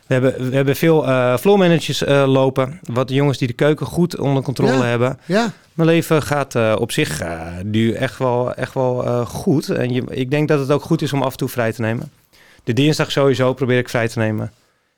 we, 0.07 0.13
hebben, 0.13 0.49
we 0.49 0.55
hebben 0.55 0.75
veel 0.75 1.01
floormanagers 1.39 2.03
lopen. 2.25 2.79
Wat 2.83 3.07
de 3.07 3.13
jongens 3.13 3.37
die 3.37 3.47
de 3.47 3.53
keuken 3.53 3.85
goed 3.85 4.17
onder 4.19 4.43
controle 4.43 4.71
Ja. 4.73 4.83
hebben. 4.83 5.19
ja. 5.25 5.51
Mijn 5.73 5.89
leven 5.89 6.21
gaat 6.23 6.75
op 6.77 6.91
zich 6.91 7.21
nu 7.63 7.93
echt 7.93 8.17
wel, 8.17 8.53
echt 8.53 8.73
wel 8.73 9.25
goed. 9.25 9.69
En 9.69 9.93
je, 9.93 10.03
ik 10.09 10.31
denk 10.31 10.47
dat 10.47 10.59
het 10.59 10.71
ook 10.71 10.81
goed 10.83 11.01
is 11.01 11.13
om 11.13 11.21
af 11.21 11.31
en 11.31 11.37
toe 11.37 11.49
vrij 11.49 11.71
te 11.73 11.81
nemen. 11.81 12.11
De 12.63 12.73
dinsdag 12.73 13.11
sowieso 13.11 13.53
probeer 13.53 13.77
ik 13.77 13.89
vrij 13.89 14.07
te 14.07 14.19
nemen. 14.19 14.51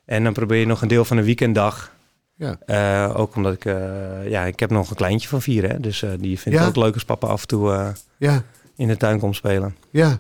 En 0.06 0.24
dan 0.24 0.34
probeer 0.34 0.60
je 0.60 0.66
nog 0.66 0.82
een 0.82 0.88
deel 0.88 1.06
van 1.06 1.18
een 1.18 1.24
weekenddag. 1.24 1.92
Ja. 2.36 2.58
Eh, 2.66 3.20
ook 3.20 3.36
omdat 3.36 3.54
ik, 3.54 3.66
eh, 3.66 4.30
ja, 4.30 4.44
ik 4.44 4.60
heb 4.60 4.70
nog 4.70 4.90
een 4.90 4.96
kleintje 4.96 5.28
van 5.28 5.42
vier. 5.42 5.70
Hè? 5.70 5.80
Dus 5.80 6.04
eh, 6.04 6.10
die 6.20 6.40
vindt 6.40 6.60
Ja. 6.60 6.66
het 6.66 6.78
ook 6.78 6.84
leuk 6.84 6.94
als 6.94 7.06
papa 7.06 7.28
af 7.28 7.42
en 7.42 7.48
toe 7.48 7.94
Ja, 8.18 8.42
in 8.76 8.88
de 8.88 8.98
tuin 8.98 9.20
komt 9.20 9.36
spelen. 9.36 9.76
ja. 9.90 10.18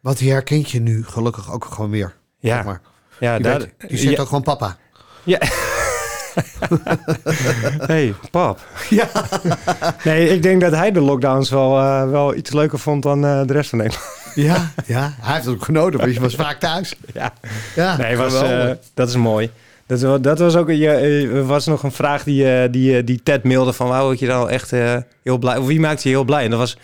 Want 0.00 0.18
die 0.18 0.30
herkent 0.30 0.70
je 0.70 0.80
nu 0.80 1.04
gelukkig 1.04 1.52
ook 1.52 1.64
gewoon 1.64 1.90
weer. 1.90 2.14
Ja, 2.38 2.54
zeg 2.56 2.64
maar. 2.64 2.80
ja, 3.20 3.34
Die, 3.34 3.42
daar, 3.44 3.58
weet- 3.58 3.74
die 3.88 3.98
zegt 3.98 4.14
ja, 4.14 4.20
ook 4.20 4.26
gewoon 4.28 4.42
papa. 4.42 4.76
Ja. 5.24 5.38
hey, 7.86 8.14
pap. 8.30 8.60
Ja. 8.90 9.08
Nee, 10.04 10.28
ik 10.28 10.42
denk 10.42 10.60
dat 10.60 10.72
hij 10.72 10.92
de 10.92 11.00
lockdowns 11.00 11.50
wel, 11.50 11.70
wel 12.10 12.34
iets 12.34 12.52
leuker 12.52 12.78
vond 12.78 13.02
dan 13.02 13.20
de 13.20 13.52
rest 13.52 13.70
van 13.70 13.78
Nederland. 13.78 14.06
Ja, 14.42 14.72
ja. 14.86 15.14
Hij 15.20 15.34
heeft 15.34 15.44
het 15.44 15.54
ook 15.54 15.64
genoten, 15.64 16.00
want 16.00 16.14
je 16.14 16.20
was 16.20 16.34
vaak 16.34 16.60
thuis. 16.60 16.94
Ja. 17.14 17.32
Ja, 17.76 17.96
Nee, 17.96 18.16
was, 18.16 18.42
eh, 18.42 18.70
dat 18.94 19.08
is 19.08 19.16
mooi. 19.16 19.50
Dat, 19.86 20.22
dat 20.22 20.38
was 20.38 20.56
ook 20.56 20.70
je, 20.70 20.90
eh, 20.90 21.46
was 21.46 21.66
nog 21.66 21.82
een 21.82 21.92
vraag 21.92 22.22
die, 22.22 22.52
eh, 22.52 22.72
die, 22.72 23.04
die 23.04 23.22
Ted 23.22 23.44
mailde 23.44 23.72
van 23.72 23.88
wou 23.88 24.12
ik 24.12 24.18
je 24.18 24.26
nou 24.26 24.50
echt 24.50 24.70
heel 25.22 25.38
blij. 25.38 25.56
Of 25.56 25.66
wie 25.66 25.80
maakt 25.80 26.02
je 26.02 26.08
heel 26.08 26.24
blij? 26.24 26.44
En 26.44 26.50
dat 26.50 26.58
was. 26.58 26.76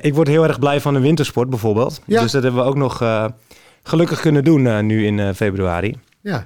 Ik 0.00 0.14
word 0.14 0.28
heel 0.28 0.44
erg 0.44 0.58
blij 0.58 0.80
van 0.80 0.94
de 0.94 1.00
wintersport 1.00 1.50
bijvoorbeeld. 1.50 2.00
Ja. 2.04 2.22
Dus 2.22 2.32
dat 2.32 2.42
hebben 2.42 2.62
we 2.62 2.68
ook 2.68 2.76
nog 2.76 3.02
gelukkig 3.82 4.20
kunnen 4.20 4.44
doen 4.44 4.86
nu 4.86 5.06
in 5.06 5.34
februari. 5.34 5.96
ja. 6.20 6.44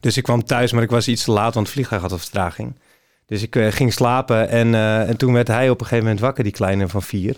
Dus 0.00 0.16
ik 0.16 0.22
kwam 0.22 0.44
thuis, 0.44 0.72
maar 0.72 0.82
ik 0.82 0.90
was 0.90 1.08
iets 1.08 1.24
te 1.24 1.30
laat, 1.30 1.54
want 1.54 1.66
het 1.66 1.74
vliegtuig 1.74 2.02
had 2.02 2.12
een 2.12 2.18
vertraging. 2.18 2.74
Dus 3.26 3.42
ik 3.42 3.56
ging 3.70 3.92
slapen 3.92 4.48
en, 4.48 4.74
en 5.08 5.16
toen 5.16 5.32
werd 5.32 5.48
hij 5.48 5.70
op 5.70 5.80
een 5.80 5.86
gegeven 5.86 6.04
moment 6.04 6.20
wakker, 6.20 6.44
die 6.44 6.52
kleine 6.52 6.88
van 6.88 7.02
vier. 7.02 7.36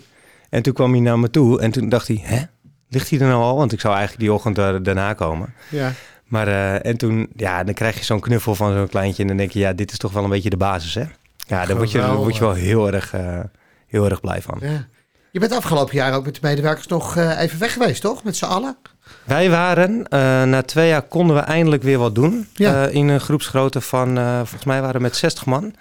En 0.51 0.61
toen 0.61 0.73
kwam 0.73 0.91
hij 0.91 0.99
naar 0.99 1.19
me 1.19 1.29
toe 1.29 1.61
en 1.61 1.71
toen 1.71 1.89
dacht 1.89 2.07
hij, 2.07 2.19
hè? 2.23 2.41
Ligt 2.89 3.09
hij 3.09 3.19
er 3.19 3.27
nou 3.27 3.41
al? 3.41 3.55
Want 3.55 3.71
ik 3.71 3.79
zou 3.79 3.93
eigenlijk 3.93 4.23
die 4.23 4.33
ochtend 4.33 4.55
daar- 4.55 4.83
daarna 4.83 5.13
komen. 5.13 5.53
ja. 5.69 5.91
Maar 6.25 6.47
eh, 6.47 6.85
en 6.85 6.97
toen, 6.97 7.27
ja, 7.35 7.63
dan 7.63 7.73
krijg 7.73 7.97
je 7.97 8.03
zo'n 8.03 8.19
knuffel 8.19 8.55
van 8.55 8.73
zo'n 8.73 8.87
kleintje 8.87 9.21
en 9.21 9.27
dan 9.27 9.37
denk 9.37 9.51
je, 9.51 9.59
ja, 9.59 9.73
dit 9.73 9.91
is 9.91 9.97
toch 9.97 10.11
wel 10.13 10.23
een 10.23 10.29
beetje 10.29 10.49
de 10.49 10.57
basis, 10.57 10.93
hè? 10.95 11.03
Ja, 11.47 11.65
daar 11.65 11.75
word 11.77 11.91
je, 11.91 11.97
daar 11.97 12.15
word 12.15 12.35
je 12.35 12.41
wel 12.41 12.53
heel 12.53 12.91
erg, 12.93 13.13
eh, 13.13 13.39
heel 13.87 14.05
erg 14.09 14.21
blij 14.21 14.41
van. 14.41 14.57
ja. 14.61 14.87
Je 15.31 15.39
bent 15.39 15.51
afgelopen 15.51 15.95
jaar 15.95 16.13
ook 16.13 16.25
met 16.25 16.33
de 16.33 16.39
medewerkers 16.43 16.87
nog 16.87 17.15
eh, 17.17 17.39
even 17.39 17.59
weg 17.59 17.73
geweest, 17.73 18.01
toch? 18.01 18.23
Met 18.23 18.35
z'n 18.37 18.45
allen? 18.45 18.77
Wij 19.23 19.49
waren, 19.49 20.05
na 20.49 20.61
twee 20.61 20.87
jaar 20.87 21.01
konden 21.01 21.35
we 21.35 21.41
eindelijk 21.41 21.83
weer 21.83 21.97
wat 21.97 22.15
doen. 22.15 22.47
Ja. 22.53 22.85
In 22.85 23.07
een 23.07 23.19
groepsgrootte 23.19 23.81
van, 23.81 24.15
volgens 24.37 24.63
mij 24.63 24.81
waren 24.81 24.95
we 24.95 25.01
met 25.01 25.15
60 25.15 25.45
man. 25.45 25.73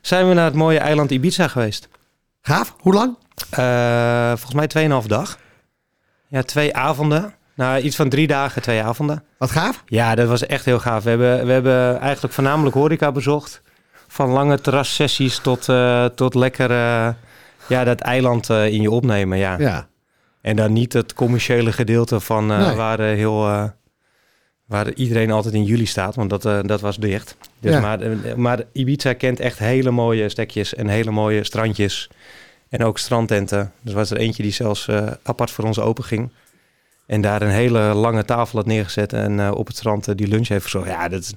Zijn 0.00 0.28
we 0.28 0.34
naar 0.34 0.44
het 0.44 0.54
mooie 0.54 0.78
eiland 0.78 1.10
Ibiza 1.10 1.48
geweest. 1.48 1.88
Gaaf. 2.42 2.74
Hoe 2.78 2.94
lang? 2.94 3.16
Eh, 3.50 4.28
volgens 4.28 4.54
mij 4.54 4.66
2,5 4.66 5.06
dag. 5.06 5.38
Ja, 6.28 6.42
twee 6.42 6.76
avonden. 6.76 7.34
Nou, 7.54 7.80
iets 7.80 7.96
van 7.96 8.08
drie 8.08 8.26
dagen, 8.26 8.62
twee 8.62 8.82
avonden. 8.82 9.24
Wat 9.38 9.50
gaaf. 9.50 9.82
Ja, 9.86 10.14
dat 10.14 10.28
was 10.28 10.46
echt 10.46 10.64
heel 10.64 10.78
gaaf. 10.78 11.02
We 11.02 11.08
hebben, 11.10 11.46
we 11.46 11.52
hebben 11.52 12.00
eigenlijk 12.00 12.34
voornamelijk 12.34 12.74
horeca 12.76 13.12
bezocht. 13.12 13.62
Van 14.08 14.30
lange 14.30 14.60
terrassessies 14.60 15.38
tot, 15.38 15.68
eh, 15.68 16.04
tot 16.04 16.34
lekker 16.34 16.70
ja, 17.66 17.84
dat 17.84 18.00
eiland 18.00 18.50
eh, 18.50 18.66
in 18.66 18.82
je 18.82 18.90
opnemen. 18.90 19.38
Ja. 19.38 19.58
Ja. 19.58 19.88
En 20.40 20.56
dan 20.56 20.72
niet 20.72 20.92
het 20.92 21.14
commerciële 21.14 21.72
gedeelte 21.72 22.20
van 22.20 22.46
Nee. 22.46 22.74
waar, 22.76 22.98
heel, 23.00 23.70
waar 24.70 24.92
iedereen 24.94 25.30
altijd 25.30 25.54
in 25.54 25.64
juli 25.64 25.86
staat, 25.86 26.14
want 26.14 26.30
dat, 26.30 26.44
eh, 26.44 26.58
dat 26.62 26.80
was 26.80 26.96
dicht. 26.96 27.36
Dus 27.60 27.72
Ja. 27.72 27.80
maar, 27.80 28.00
eh, 28.00 28.34
maar 28.34 28.62
Ibiza 28.72 29.12
kent 29.12 29.40
echt 29.40 29.58
hele 29.58 29.90
mooie 29.90 30.28
stekjes 30.28 30.74
en 30.74 30.88
hele 30.88 31.10
mooie 31.10 31.44
strandjes. 31.44 32.10
En 32.68 32.84
ook 32.84 32.98
strandtenten. 32.98 33.72
Dus 33.80 33.92
was 33.94 34.10
er 34.10 34.16
eentje 34.16 34.42
die 34.42 34.52
zelfs 34.52 34.88
eh, 34.88 35.06
apart 35.22 35.50
voor 35.50 35.64
ons 35.64 35.78
open 35.78 36.04
ging. 36.04 36.32
En 37.06 37.20
daar 37.20 37.42
een 37.42 37.50
hele 37.50 37.78
lange 37.80 38.24
tafel 38.24 38.58
had 38.58 38.66
neergezet 38.66 39.12
en 39.12 39.52
op 39.52 39.66
het 39.66 39.76
strand 39.76 40.18
die 40.18 40.28
lunch 40.28 40.48
heeft 40.48 40.62
verzorgd. 40.62 40.88
Ja, 40.88 41.08
dat 41.08 41.20
is 41.22 41.32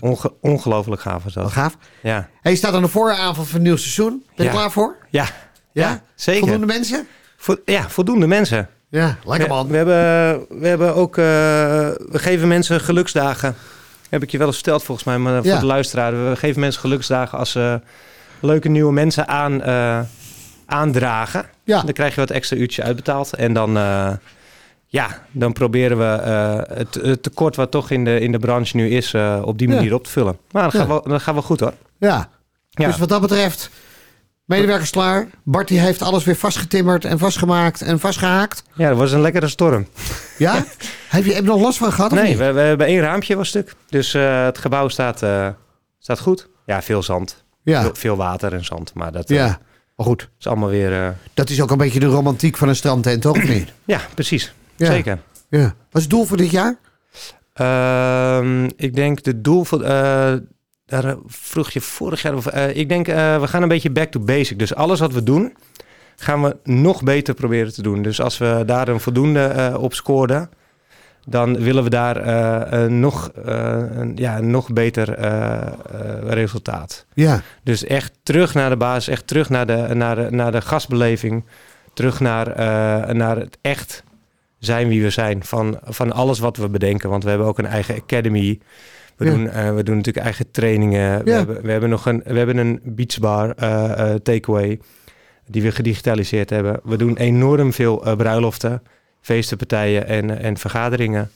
onge- 0.00 0.32
ongelooflijk 0.40 1.00
gaaf 1.00 1.24
was 1.24 1.32
dat. 1.34 1.50
gaaf. 1.52 1.76
Ja, 2.02 2.28
Hey, 2.42 2.52
je 2.52 2.58
staat 2.58 2.74
aan 2.74 2.82
de 2.82 2.88
vooravond 2.88 3.46
van 3.48 3.56
het 3.58 3.66
nieuw 3.66 3.76
seizoen. 3.76 4.22
Ben 4.36 4.46
je 4.46 4.52
Ja. 4.52 4.58
klaar 4.58 4.70
voor? 4.70 4.96
ja, 5.10 5.26
ja, 5.72 6.02
zeker. 6.14 6.40
Voldoende 6.40 6.66
mensen? 6.66 7.06
Vo- 7.36 7.60
ja, 7.64 7.88
voldoende 7.90 8.26
mensen. 8.26 8.68
Ja, 8.88 9.16
lekker 9.24 9.48
man. 9.48 9.68
We, 9.68 9.76
hebben, 9.76 10.46
we 10.60 10.66
hebben 10.66 10.94
ook, 10.94 11.16
eh, 11.16 11.24
we 11.24 12.18
geven 12.18 12.48
mensen 12.48 12.80
geluksdagen. 12.80 13.54
Heb 14.10 14.22
ik 14.22 14.30
je 14.30 14.38
wel 14.38 14.46
eens 14.46 14.56
verteld 14.56 14.82
volgens 14.82 15.06
mij, 15.06 15.18
maar 15.18 15.42
voor 15.42 15.52
Ja. 15.52 15.58
de 15.58 15.66
luisteraar. 15.66 16.28
We 16.30 16.36
geven 16.36 16.60
mensen 16.60 16.80
geluksdagen 16.80 17.38
als 17.38 17.50
ze 17.50 17.80
leuke 18.40 18.68
nieuwe 18.68 18.92
mensen 18.92 19.28
aan, 19.28 19.62
eh, 19.62 20.00
aandragen. 20.66 21.44
Ja. 21.64 21.82
Dan 21.82 21.92
krijg 21.92 22.14
je 22.14 22.20
wat 22.20 22.30
extra 22.30 22.56
uurtje 22.56 22.82
uitbetaald. 22.82 23.32
En 23.34 23.52
dan, 23.52 23.76
eh, 23.76 24.10
ja, 24.86 25.22
dan 25.30 25.52
proberen 25.52 25.98
we 25.98 26.04
het, 26.74 26.94
het 26.94 27.22
tekort 27.22 27.56
wat 27.56 27.70
toch 27.70 27.90
in 27.90 28.04
de, 28.04 28.20
in 28.20 28.32
de 28.32 28.38
branche 28.38 28.76
nu 28.76 28.88
is, 28.90 29.14
op 29.42 29.58
die 29.58 29.68
Ja. 29.68 29.74
manier 29.74 29.94
op 29.94 30.04
te 30.04 30.10
vullen. 30.10 30.38
Maar 30.50 30.62
dat, 30.62 30.72
Ja. 30.72 30.78
gaat 30.78 30.88
wel, 30.88 31.02
dat 31.02 31.22
gaat 31.22 31.34
wel 31.34 31.42
goed 31.42 31.60
hoor. 31.60 31.72
Ja. 31.98 32.28
Dus 32.70 32.98
wat 32.98 33.08
dat 33.08 33.20
betreft, 33.20 33.70
medewerkers 34.46 34.90
klaar. 34.90 35.26
Bart 35.44 35.68
die 35.68 35.80
heeft 35.80 36.02
alles 36.02 36.24
weer 36.24 36.36
vastgetimmerd 36.36 37.04
en 37.04 37.18
vastgemaakt 37.18 37.82
en 37.82 38.00
vastgehaakt. 38.00 38.62
Ja, 38.74 38.88
dat 38.88 38.98
was 38.98 39.12
een 39.12 39.20
lekkere 39.20 39.48
storm. 39.48 39.86
Ja? 40.38 40.54
heb, 41.08 41.24
je, 41.24 41.32
heb 41.32 41.42
je 41.42 41.48
nog 41.50 41.60
last 41.60 41.78
van 41.78 41.92
gehad? 41.92 42.12
of 42.12 42.18
Nee, 42.18 42.36
we, 42.36 42.52
we 42.52 42.60
hebben 42.60 42.86
één 42.86 43.00
raampje 43.00 43.36
was 43.36 43.48
stuk. 43.48 43.74
Dus 43.88 44.14
eh, 44.14 44.44
het 44.44 44.58
gebouw 44.58 44.88
staat, 44.88 45.22
eh, 45.22 45.48
staat 45.98 46.20
goed. 46.20 46.48
Ja, 46.66 46.82
veel 46.82 47.02
zand. 47.02 47.44
Ja. 47.62 47.82
Veel, 47.82 47.94
veel 47.94 48.16
water 48.16 48.52
en 48.52 48.64
zand. 48.64 48.94
Maar 48.94 49.12
dat 49.12 49.30
eh, 49.30 49.36
ja. 49.36 49.58
Maar 49.96 50.06
goed, 50.06 50.28
is 50.38 50.46
allemaal 50.46 50.68
weer... 50.68 50.92
eh, 50.92 51.08
dat 51.34 51.50
is 51.50 51.60
ook 51.62 51.70
een 51.70 51.78
beetje 51.78 52.00
de 52.00 52.06
romantiek 52.06 52.56
van 52.56 52.68
een 52.68 52.76
strandtent, 52.76 53.22
toch? 53.22 53.42
Niet? 53.42 53.72
ja, 53.84 54.00
precies. 54.14 54.54
Ja. 54.76 54.86
Zeker. 54.86 55.18
Ja. 55.48 55.62
Wat 55.62 55.74
is 55.92 56.00
het 56.00 56.10
doel 56.10 56.24
voor 56.24 56.36
dit 56.36 56.50
jaar? 56.50 56.76
Ehm, 57.52 58.64
ik 58.76 58.94
denk 58.94 59.22
de 59.22 59.40
doel 59.40 59.64
voor... 59.64 59.82
daar 60.86 61.04
eh, 61.04 61.14
vroeg 61.26 61.70
je 61.70 61.80
vorig 61.80 62.22
jaar... 62.22 62.34
Of, 62.34 62.46
eh, 62.46 62.76
ik 62.76 62.88
denk, 62.88 63.08
eh, 63.08 63.40
we 63.40 63.46
gaan 63.46 63.62
een 63.62 63.68
beetje 63.68 63.90
back 63.90 64.10
to 64.10 64.20
basic. 64.20 64.58
Dus 64.58 64.74
alles 64.74 65.00
wat 65.00 65.12
we 65.12 65.22
doen, 65.22 65.56
gaan 66.16 66.42
we 66.42 66.56
nog 66.64 67.02
beter 67.02 67.34
proberen 67.34 67.72
te 67.72 67.82
doen. 67.82 68.02
Dus 68.02 68.20
als 68.20 68.38
we 68.38 68.62
daar 68.66 68.88
een 68.88 69.00
voldoende 69.00 69.74
op 69.78 69.94
scoorden... 69.94 70.50
dan 71.28 71.58
willen 71.58 71.82
we 71.82 71.90
daar 71.90 72.16
een 72.72 73.00
nog, 73.00 73.30
een, 73.34 74.12
ja, 74.16 74.40
nog 74.40 74.72
beter 74.72 75.18
resultaat. 76.28 77.06
Ja. 77.14 77.42
Dus 77.62 77.84
echt 77.84 78.12
terug 78.22 78.54
naar 78.54 78.70
de 78.70 78.76
basis, 78.76 79.08
echt 79.08 79.26
terug 79.26 79.48
naar 79.48 79.66
de, 79.66 79.94
naar 79.94 80.16
de, 80.16 80.26
naar 80.30 80.52
de 80.52 80.60
gastbeleving. 80.60 81.44
Terug 81.94 82.20
naar, 82.20 82.46
naar 83.14 83.36
het 83.36 83.58
echt 83.60 84.04
zijn 84.58 84.88
wie 84.88 85.02
we 85.02 85.10
zijn. 85.10 85.44
Van, 85.44 85.78
van 85.84 86.12
alles 86.12 86.38
wat 86.38 86.56
we 86.56 86.68
bedenken. 86.68 87.10
Want 87.10 87.22
we 87.22 87.28
hebben 87.28 87.48
ook 87.48 87.58
een 87.58 87.66
eigen 87.66 87.94
academy. 87.94 88.60
We, 89.16 89.24
Ja. 89.24 89.30
doen, 89.30 89.48
eh, 89.48 89.74
we 89.74 89.82
doen 89.82 89.96
natuurlijk 89.96 90.24
eigen 90.24 90.50
trainingen. 90.50 91.24
We, 91.24 91.30
hebben, 91.30 91.62
we 91.62 91.70
hebben 91.70 91.90
nog 91.90 92.06
een, 92.06 92.22
we 92.24 92.38
hebben 92.38 92.56
een 92.56 92.80
beachbar 92.84 93.50
eh, 93.50 94.12
eh, 94.12 94.20
takeaway. 94.20 94.80
Die 95.48 95.62
we 95.62 95.70
gedigitaliseerd 95.70 96.50
hebben. 96.50 96.80
We 96.84 96.96
doen 96.96 97.16
enorm 97.16 97.72
veel 97.72 97.96
bruiloften, 98.16 98.82
feestenpartijen 99.20 100.06
en, 100.06 100.38
en 100.38 100.56
vergaderingen. 100.56 101.30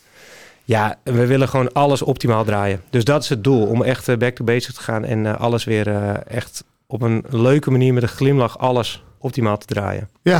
Ja, 0.64 0.98
we 1.02 1.26
willen 1.26 1.48
gewoon 1.48 1.72
alles 1.72 2.02
optimaal 2.02 2.44
draaien. 2.44 2.80
Dus 2.90 3.04
dat 3.04 3.22
is 3.22 3.28
het 3.28 3.44
doel, 3.44 3.66
om 3.66 3.82
echt 3.82 4.18
back 4.18 4.34
to 4.34 4.44
basics 4.44 4.74
te 4.74 4.80
gaan 4.82 5.04
en 5.04 5.38
alles 5.38 5.64
weer 5.64 5.88
echt 6.26 6.64
op 6.86 7.02
een 7.02 7.24
leuke 7.28 7.70
manier 7.70 7.94
met 7.94 8.02
een 8.02 8.08
glimlach 8.08 8.58
alles 8.58 9.04
optimaal 9.18 9.58
te 9.58 9.66
draaien. 9.66 10.08
Ja. 10.22 10.38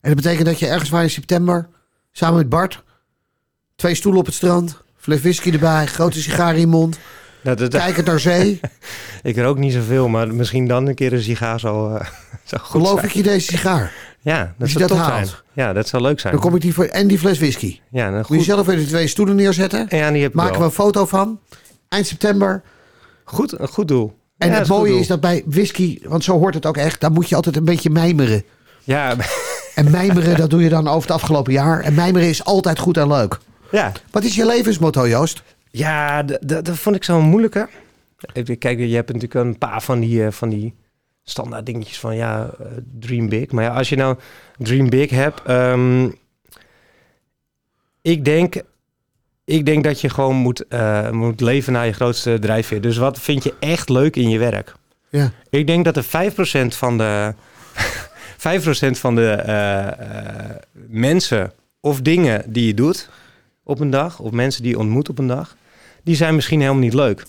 En 0.00 0.14
dat 0.14 0.14
betekent 0.14 0.46
dat 0.46 0.58
je 0.58 0.66
ergens 0.66 0.90
waar 0.90 1.02
in 1.02 1.10
september, 1.10 1.68
samen 2.12 2.36
met 2.38 2.48
Bart, 2.48 2.82
twee 3.76 3.94
stoelen 3.94 4.20
op 4.20 4.26
het 4.26 4.34
strand, 4.34 4.82
fles 5.00 5.20
whisky 5.20 5.50
erbij, 5.52 5.86
grote 5.86 6.20
sigaar 6.22 6.54
in 6.54 6.60
je 6.60 6.66
mond, 6.66 6.98
Dat, 7.42 7.58
dat, 7.58 7.70
kijkend 7.70 8.06
naar 8.06 8.20
zee. 8.20 8.60
ik 9.22 9.36
rook 9.36 9.58
niet 9.58 9.72
zoveel, 9.72 10.08
maar 10.08 10.34
misschien 10.34 10.66
dan 10.66 10.86
een 10.86 10.94
keer 10.94 11.12
een 11.12 11.22
sigaar 11.22 11.60
zou, 11.60 11.94
eh, 11.98 12.06
zou 12.44 12.62
goed 12.62 12.70
Geloof 12.70 12.94
zijn. 12.94 13.04
ik 13.04 13.10
je 13.12 13.22
deze 13.22 13.46
sigaar? 13.46 13.92
Ja, 14.22 14.54
dat 14.58 14.68
zou 14.68 14.78
dat 14.86 14.88
top 14.96 15.06
haalt. 15.06 15.26
zijn. 15.28 15.40
Ja, 15.52 15.72
dat 15.72 15.88
zou 15.88 16.02
leuk 16.02 16.20
zijn. 16.20 16.32
Dan 16.32 16.42
kom 16.42 16.54
ik 16.54 16.60
die 16.60 16.74
voor 16.74 16.84
en 16.84 17.06
die 17.08 17.18
fles 17.18 17.38
whisky. 17.38 17.80
Ja, 17.90 18.04
dan 18.04 18.14
Moet 18.18 18.28
je 18.28 18.34
goed. 18.34 18.44
zelf 18.44 18.66
weer 18.66 18.76
de 18.76 18.86
twee 18.86 19.06
stoelen 19.06 19.36
neerzetten. 19.36 19.86
Ja, 19.88 20.10
die 20.10 20.22
heb 20.22 20.34
Maken 20.34 20.58
we 20.58 20.64
een 20.64 20.70
foto 20.70 21.06
van. 21.06 21.38
Eind 21.88 22.06
september. 22.06 22.62
Goed, 23.24 23.60
een 23.60 23.68
goed 23.68 23.88
doel. 23.88 24.18
En 24.38 24.48
Ja, 24.48 24.54
het 24.54 24.68
goed 24.68 24.76
mooie 24.76 24.98
is 24.98 25.06
dat 25.06 25.20
bij 25.20 25.42
whisky, 25.46 25.98
want 26.02 26.24
zo 26.24 26.38
hoort 26.38 26.54
het 26.54 26.66
ook 26.66 26.76
echt, 26.76 27.00
daar 27.00 27.12
moet 27.12 27.28
je 27.28 27.34
altijd 27.36 27.56
een 27.56 27.64
beetje 27.64 27.90
mijmeren. 27.90 28.44
Ja, 28.84 29.14
En 29.74 29.90
mijmeren, 29.90 30.36
dat 30.42 30.50
doe 30.50 30.62
je 30.62 30.68
dan 30.68 30.88
over 30.88 31.02
het 31.02 31.10
afgelopen 31.10 31.52
jaar. 31.52 31.80
En 31.80 31.94
mijmeren 31.94 32.28
is 32.28 32.44
altijd 32.44 32.78
goed 32.78 32.96
en 32.96 33.08
leuk. 33.08 33.38
Ja, 33.70 33.92
Wat 34.10 34.24
is 34.24 34.34
je 34.34 34.46
levensmotto, 34.46 35.08
Joost? 35.08 35.42
ja 35.70 36.22
dat 36.40 36.70
vond 36.70 36.96
ik 36.96 37.04
zo 37.04 37.20
moeilijke. 37.20 37.68
Even 38.32 38.58
Kijk, 38.58 38.78
je 38.78 38.94
hebt 38.94 39.12
natuurlijk 39.12 39.46
een 39.46 39.58
paar 39.58 39.82
van 39.82 40.00
die, 40.00 40.24
eh, 40.24 40.32
van 40.32 40.48
die 40.48 40.74
standaard 41.24 41.66
dingetjes 41.66 41.98
van 41.98 42.16
ja, 42.16 42.50
eh, 42.60 42.66
dream 42.98 43.28
big. 43.28 43.50
Maar 43.50 43.64
ja, 43.64 43.70
als 43.74 43.88
je 43.88 43.96
nou 43.96 44.16
dream 44.58 44.88
big 44.88 45.10
hebt, 45.10 45.42
ehm, 45.42 46.08
ik 48.02 48.24
denk, 48.24 48.62
ik 49.44 49.66
denk 49.66 49.84
dat 49.84 50.00
je 50.00 50.08
gewoon 50.08 50.36
moet, 50.36 50.66
eh, 50.68 51.10
moet 51.10 51.40
leven 51.40 51.72
naar 51.72 51.86
je 51.86 51.92
grootste 51.92 52.38
drijfveer. 52.38 52.80
Dus 52.80 52.96
wat 52.96 53.20
vind 53.20 53.44
je 53.44 53.54
echt 53.60 53.88
leuk 53.88 54.16
in 54.16 54.28
je 54.28 54.38
werk? 54.38 54.74
Ja. 55.08 55.32
Ik 55.50 55.66
denk 55.66 55.84
dat 55.84 55.96
er 55.96 56.04
5% 56.04 56.76
van 56.76 56.98
de, 56.98 57.34
5% 58.36 58.98
van 58.98 59.14
de 59.14 59.42
mensen 60.88 61.52
of 61.80 62.00
dingen 62.00 62.42
die 62.46 62.66
je 62.66 62.74
doet 62.74 63.08
op 63.70 63.80
een 63.80 63.90
dag, 63.90 64.18
of 64.18 64.30
mensen 64.30 64.62
die 64.62 64.70
je 64.70 64.78
ontmoet 64.78 65.08
op 65.08 65.18
een 65.18 65.26
dag, 65.26 65.56
die 66.02 66.16
zijn 66.16 66.34
misschien 66.34 66.60
helemaal 66.60 66.80
niet 66.80 66.94
leuk. 66.94 67.26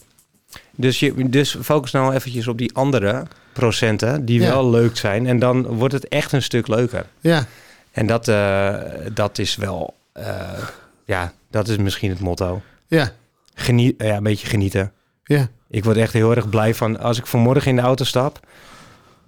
Dus, 0.76 1.00
je, 1.00 1.30
dus 1.30 1.58
focus 1.62 1.92
nou 1.92 2.14
eventjes 2.14 2.48
op 2.48 2.58
die 2.58 2.74
andere 2.76 3.24
procenten 3.54 4.26
die 4.26 4.40
Ja. 4.42 4.50
wel 4.50 4.70
leuk 4.70 4.98
zijn. 4.98 5.28
En 5.28 5.40
dan 5.40 5.64
wordt 5.66 5.94
het 5.94 6.08
echt 6.08 6.32
een 6.32 6.42
stuk 6.42 6.68
leuker. 6.68 7.06
Ja. 7.20 7.46
En 7.92 8.06
dat, 8.08 8.28
eh, 8.28 8.74
dat 9.14 9.38
is 9.38 9.56
wel, 9.56 9.94
eh, 10.14 10.68
ja, 11.06 11.34
dat 11.50 11.68
is 11.68 11.78
misschien 11.78 12.10
het 12.10 12.20
motto. 12.20 12.62
Ja. 12.88 13.12
Geniet, 13.54 13.96
ja, 13.98 14.16
een 14.16 14.24
beetje 14.24 14.48
genieten. 14.48 14.92
Ja. 15.24 15.48
Ik 15.70 15.84
word 15.84 15.98
echt 15.98 16.14
heel 16.14 16.36
erg 16.36 16.50
blij 16.50 16.76
van 16.76 17.00
als 17.00 17.18
ik 17.18 17.26
vanmorgen 17.26 17.70
in 17.70 17.76
de 17.76 17.82
auto 17.82 18.04
stap. 18.04 18.40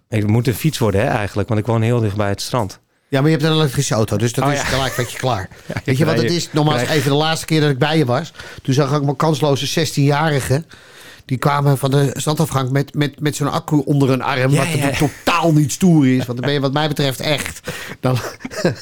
Ik 0.10 0.28
moet 0.28 0.48
een 0.48 0.54
fiets 0.54 0.78
worden 0.78 1.02
hè, 1.02 1.08
eigenlijk, 1.08 1.48
want 1.48 1.60
ik 1.60 1.66
woon 1.66 1.82
heel 1.82 2.00
dicht 2.00 2.16
bij 2.16 2.30
het 2.30 2.42
strand. 2.42 2.80
Ja, 3.14 3.22
maar 3.22 3.30
je 3.30 3.36
hebt 3.38 3.50
een 3.50 3.56
elektrische 3.56 3.94
auto, 3.94 4.18
dus 4.18 4.34
dat 4.34 4.46
Oh, 4.46 4.52
is 4.52 4.58
ja. 4.60 4.64
gelijk 4.66 4.94
wat 4.96 5.12
je 5.12 5.18
klaar. 5.18 5.50
Weet 5.86 5.98
je 5.98 6.06
wat 6.06 6.18
het 6.22 6.32
is? 6.32 6.50
Nogmaals, 6.52 6.82
rij- 6.82 6.96
even 6.96 7.12
de 7.12 7.18
laatste 7.18 7.46
keer 7.46 7.62
dat 7.62 7.70
ik 7.70 7.78
bij 7.78 7.98
je 7.98 8.06
was. 8.06 8.34
Toen 8.62 8.74
zag 8.74 8.96
ik 8.96 9.04
mijn 9.04 9.16
kansloze 9.16 9.88
16-jarigen. 9.88 10.66
Die 11.26 11.38
kwamen 11.38 11.78
van 11.78 11.92
de 11.92 12.10
strandafgang 12.14 12.70
met, 12.72 12.94
met, 12.94 13.20
met 13.20 13.36
zo'n 13.36 13.52
accu 13.52 13.76
onder 13.86 14.10
hun 14.10 14.22
arm. 14.22 14.52
Ja, 14.52 14.58
wat 14.58 14.72
ja. 14.72 14.90
totaal 14.90 15.54
niet 15.54 15.72
stoer 15.72 16.08
is. 16.08 16.18
Want 16.26 16.28
dan 16.28 16.46
ben 16.46 16.52
je 16.54 16.60
wat 16.60 16.74
mij 16.74 16.88
betreft 16.88 17.20
echt. 17.20 17.72
Dan, 18.00 18.18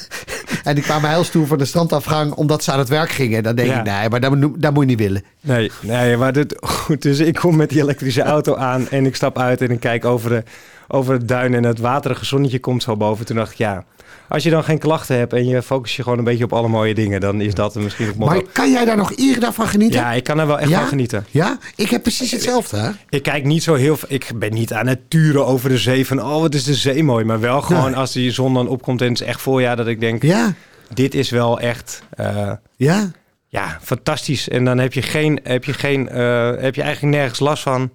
en 0.64 0.74
die 0.74 0.84
kwamen 0.84 1.10
heel 1.10 1.24
stoer 1.24 1.46
van 1.46 1.58
de 1.58 1.64
strandafgang 1.64 2.32
omdat 2.32 2.64
ze 2.64 2.72
aan 2.72 2.78
het 2.78 2.88
werk 2.88 3.10
gingen. 3.10 3.42
Dan 3.42 3.54
denk 3.54 3.68
Ja. 3.68 3.78
ik, 3.78 3.84
nee, 3.84 4.08
maar 4.08 4.20
dat, 4.20 4.36
moet- 4.36 4.62
dat 4.62 4.72
moet 4.72 4.82
je 4.82 4.88
niet 4.88 4.98
willen. 4.98 5.22
Nee, 5.40 5.70
nee 5.80 6.16
maar 6.16 6.32
dit, 6.32 6.56
goed, 6.60 7.02
dus 7.02 7.18
ik 7.18 7.34
kom 7.34 7.56
met 7.56 7.68
die 7.68 7.80
elektrische 7.82 8.22
auto 8.22 8.54
aan 8.56 8.88
en 8.90 9.06
ik 9.06 9.16
stap 9.16 9.38
uit 9.38 9.60
en 9.60 9.70
ik 9.70 9.80
kijk 9.80 10.04
over, 10.04 10.30
de, 10.30 10.42
over 10.88 11.12
het 11.14 11.28
duin 11.28 11.54
en 11.54 11.64
het 11.64 11.78
waterige 11.78 12.24
zonnetje 12.24 12.58
komt 12.60 12.82
zo 12.82 12.96
boven. 12.96 13.26
Toen 13.26 13.36
dacht 13.36 13.52
ik, 13.52 13.58
ja, 13.58 13.84
als 14.28 14.42
je 14.42 14.50
dan 14.50 14.64
geen 14.64 14.78
klachten 14.78 15.16
hebt 15.16 15.32
en 15.32 15.46
je 15.46 15.62
focust 15.62 15.94
je 15.96 16.02
gewoon 16.02 16.18
een 16.18 16.24
beetje 16.24 16.44
op 16.44 16.52
alle 16.52 16.68
mooie 16.68 16.94
dingen, 16.94 17.20
dan 17.20 17.40
is 17.40 17.54
dat 17.54 17.74
misschien 17.74 18.06
het 18.06 18.16
motto. 18.16 18.34
Maar 18.34 18.44
kan 18.52 18.70
jij 18.70 18.84
daar 18.84 18.96
nog 18.96 19.10
iedere 19.12 19.40
dag 19.40 19.54
van 19.54 19.66
genieten? 19.68 20.00
Ja, 20.00 20.12
ik 20.12 20.24
kan 20.24 20.38
er 20.40 20.46
wel 20.46 20.58
echt 20.58 20.68
Ja? 20.70 20.78
van 20.78 20.88
genieten. 20.88 21.26
Ja? 21.30 21.58
Ik 21.76 21.90
heb 21.90 22.02
precies 22.02 22.30
hetzelfde, 22.30 22.76
hè? 22.76 22.90
Ik 23.08 23.22
kijk 23.22 23.44
niet 23.44 23.62
zo 23.62 23.74
heel... 23.74 23.98
Ik 24.08 24.30
ben 24.34 24.52
niet 24.54 24.72
aan 24.72 24.86
het 24.86 25.10
turen 25.10 25.46
over 25.46 25.68
de 25.68 25.78
zee 25.78 26.06
van... 26.06 26.22
Oh, 26.22 26.40
wat 26.40 26.54
is 26.54 26.64
de 26.64 26.74
zee 26.74 27.04
mooi. 27.04 27.24
Maar 27.24 27.40
wel 27.40 27.62
gewoon 27.62 27.84
Nee. 27.90 27.96
als 27.96 28.12
die 28.12 28.30
zon 28.30 28.54
dan 28.54 28.68
opkomt 28.68 29.00
en 29.00 29.08
het 29.08 29.20
is 29.20 29.26
echt 29.26 29.40
voorjaar... 29.40 29.76
dat 29.76 29.86
ik 29.86 30.00
denk, 30.00 30.22
Ja, 30.22 30.52
dit 30.94 31.14
is 31.14 31.30
wel 31.30 31.60
echt... 31.60 32.02
eh, 32.10 32.52
ja. 32.76 33.10
ja, 33.46 33.78
fantastisch. 33.82 34.48
En 34.48 34.64
dan 34.64 34.78
heb 34.78 34.92
je, 34.92 35.02
geen, 35.02 35.40
heb, 35.42 35.64
je 35.64 35.72
geen, 35.72 36.08
eh, 36.08 36.50
heb 36.58 36.74
je 36.74 36.82
eigenlijk 36.82 37.16
nergens 37.16 37.40
last 37.40 37.62
van. 37.62 37.90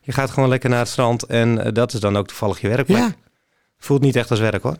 Je 0.00 0.12
gaat 0.12 0.30
gewoon 0.30 0.48
lekker 0.48 0.70
naar 0.70 0.78
het 0.78 0.88
strand. 0.88 1.22
En 1.22 1.64
eh, 1.64 1.72
dat 1.72 1.92
is 1.92 2.00
dan 2.00 2.16
ook 2.16 2.26
toevallig 2.26 2.60
je 2.60 2.68
werkplek. 2.68 2.98
ja. 2.98 3.14
Voelt 3.78 4.00
niet 4.02 4.16
echt 4.16 4.30
als 4.30 4.40
werk 4.40 4.62
hoor. 4.62 4.76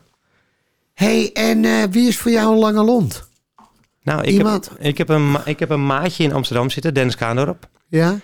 Hey, 0.94 1.30
en 1.32 1.64
eh, 1.64 1.82
wie 1.90 2.08
is 2.08 2.18
voor 2.18 2.30
jou 2.30 2.52
een 2.52 2.58
lange 2.58 2.82
lont? 2.84 3.28
Nou, 4.02 4.22
ik 4.22 4.30
Iemand? 4.30 4.68
heb, 4.68 4.80
ik, 4.80 4.98
heb 4.98 5.08
een, 5.08 5.36
ik 5.44 5.58
heb 5.58 5.70
een 5.70 5.86
maatje 5.86 6.24
in 6.24 6.32
Amsterdam 6.32 6.70
zitten, 6.70 6.94
Dennis 6.94 7.16
Kaandorp. 7.16 7.68
Ja? 7.88 8.18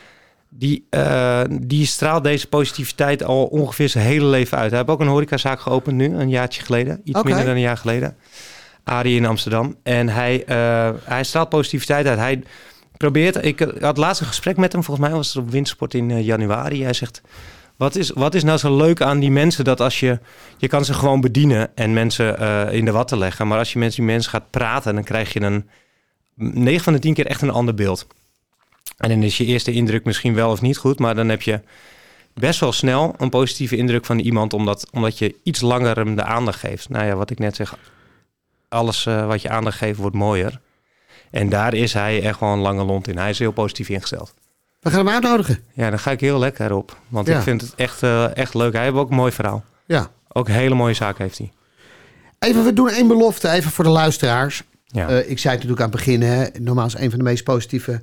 Die, 0.48 0.87
eh, 0.90 1.42
die 1.50 1.87
straalt 1.87 2.24
deze 2.24 2.48
positiviteit 2.48 3.24
al 3.24 3.44
ongeveer 3.44 3.88
zijn 3.88 4.04
hele 4.04 4.24
leven 4.24 4.59
uit. 4.59 4.70
Hij 4.70 4.78
heeft 4.78 4.90
ook 4.90 5.00
een 5.00 5.06
horecazaak 5.06 5.61
geopend 5.61 5.96
nu, 5.96 6.14
een 6.14 6.28
jaartje 6.28 6.62
geleden. 6.62 7.00
Iets 7.04 7.22
minder 7.22 7.44
dan 7.44 7.54
een 7.54 7.61
jaar 7.61 7.76
geleden. 7.76 8.16
Arie 8.85 9.16
in 9.16 9.26
Amsterdam. 9.26 9.76
En 9.83 10.09
hij, 10.09 10.44
eh, 10.44 10.90
hij 11.04 11.24
straalt 11.24 11.48
positiviteit 11.48 12.06
uit. 12.06 12.18
Hij 12.18 12.42
probeert... 12.96 13.44
Ik 13.44 13.66
had 13.80 13.96
laatst 13.96 14.20
een 14.20 14.26
gesprek 14.26 14.56
met 14.56 14.72
hem. 14.72 14.85
Volgens 14.85 15.06
mij 15.06 15.16
was 15.16 15.28
het 15.28 15.37
op 15.37 15.50
Windsport 15.50 15.94
in 15.94 16.22
januari. 16.22 16.83
Hij 16.83 16.92
zegt... 16.92 17.20
Wat 17.80 17.96
is, 17.96 18.10
wat 18.10 18.34
is 18.34 18.42
nou 18.42 18.58
zo 18.58 18.76
leuk 18.76 19.02
aan 19.02 19.18
die 19.18 19.30
mensen 19.30 19.64
dat 19.64 19.80
als 19.80 20.00
je... 20.00 20.18
Je 20.56 20.68
kan 20.68 20.84
ze 20.84 20.94
gewoon 20.94 21.20
bedienen 21.20 21.76
en 21.76 21.92
mensen 21.92 22.38
eh, 22.38 22.72
in 22.72 22.84
de 22.84 22.90
watten 22.90 23.18
leggen. 23.18 23.48
Maar 23.48 23.58
als 23.58 23.72
je 23.72 23.78
met 23.78 23.94
die 23.94 24.04
mensen 24.04 24.30
gaat 24.30 24.50
praten... 24.50 24.94
dan 24.94 25.04
krijg 25.04 25.32
je 25.32 25.40
een... 25.40 25.68
9 26.34 26.84
van 26.84 26.92
de 26.92 26.98
10 26.98 27.14
keer 27.14 27.26
echt 27.26 27.42
een 27.42 27.50
ander 27.50 27.74
beeld. 27.74 28.06
En 28.96 29.08
dan 29.08 29.22
is 29.22 29.36
je 29.36 29.44
eerste 29.44 29.72
indruk 29.72 30.04
misschien 30.04 30.34
wel 30.34 30.50
of 30.50 30.60
niet 30.60 30.76
goed, 30.76 30.98
maar 30.98 31.14
dan 31.14 31.28
heb 31.28 31.42
je 31.42 31.60
best 32.34 32.60
wel 32.60 32.72
snel 32.72 33.14
een 33.18 33.30
positieve 33.30 33.76
indruk 33.76 34.04
van 34.04 34.18
iemand, 34.18 34.52
omdat, 34.52 34.86
omdat 34.92 35.18
je 35.18 35.34
iets 35.42 35.60
langer 35.60 35.96
hem 35.96 36.16
de 36.16 36.24
aandacht 36.24 36.58
geeft. 36.58 36.88
Nou 36.88 37.04
ja, 37.06 37.14
wat 37.14 37.30
ik 37.30 37.38
net 37.38 37.56
zeg, 37.56 37.76
alles 38.68 39.06
eh, 39.06 39.26
wat 39.26 39.42
je 39.42 39.50
aandacht 39.50 39.78
geeft 39.78 39.98
wordt 39.98 40.16
mooier. 40.16 40.60
En 41.30 41.48
daar 41.48 41.74
is 41.74 41.92
hij 41.92 42.22
echt 42.22 42.38
gewoon 42.38 42.52
een 42.52 42.62
lange 42.64 42.84
lont 42.84 43.08
in. 43.08 43.18
Hij 43.18 43.30
is 43.30 43.38
heel 43.38 43.52
positief 43.52 43.88
ingesteld. 43.88 44.34
We 44.80 44.90
gaan 44.90 44.98
hem 45.06 45.14
uitnodigen. 45.14 45.58
Ja, 45.72 45.90
daar 45.90 45.98
ga 45.98 46.10
ik 46.10 46.20
heel 46.20 46.38
lekker 46.38 46.72
op. 46.72 46.98
Want 47.08 47.26
Ja. 47.26 47.36
ik 47.36 47.42
vind 47.42 47.60
het 47.60 47.74
echt, 47.74 48.02
eh, 48.02 48.36
echt 48.36 48.54
leuk. 48.54 48.72
Hij 48.72 48.82
heeft 48.84 48.96
ook 48.96 49.10
een 49.10 49.16
mooi 49.16 49.32
verhaal. 49.32 49.64
Ja. 49.86 50.10
Ook 50.32 50.48
een 50.48 50.54
hele 50.54 50.74
mooie 50.74 50.94
zaak 50.94 51.18
heeft 51.18 51.38
hij. 51.38 51.52
Even, 52.38 52.64
we 52.64 52.72
doen 52.72 52.88
één 52.88 53.08
belofte, 53.08 53.48
even 53.50 53.70
voor 53.70 53.84
de 53.84 53.90
luisteraars. 53.90 54.62
Ja. 54.84 55.08
Eh, 55.08 55.16
ik 55.30 55.38
zei 55.38 55.54
het 55.54 55.62
natuurlijk 55.68 55.80
aan 55.80 55.88
het 55.88 55.96
begin, 55.96 56.22
hè, 56.22 56.46
normaal 56.60 56.86
is 56.86 56.94
een 56.94 57.10
van 57.10 57.18
de 57.18 57.24
meest 57.24 57.44
positieve 57.44 58.00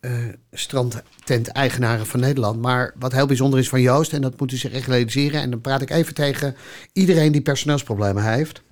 eh 0.00 0.10
strandtent-eigenaren 0.52 2.06
van 2.06 2.20
Nederland. 2.20 2.60
Maar 2.60 2.94
wat 2.98 3.12
heel 3.12 3.26
bijzonder 3.26 3.58
is 3.58 3.68
van 3.68 3.80
Joost, 3.80 4.12
en 4.12 4.20
dat 4.20 4.40
moet 4.40 4.52
u 4.52 4.56
zich 4.56 4.72
echt 4.72 4.86
realiseren, 4.86 5.40
en 5.40 5.50
dan 5.50 5.60
praat 5.60 5.82
ik 5.82 5.90
even 5.90 6.14
tegen 6.14 6.56
iedereen 6.92 7.32
die 7.32 7.40
personeelsproblemen 7.40 8.32
heeft, 8.32 8.62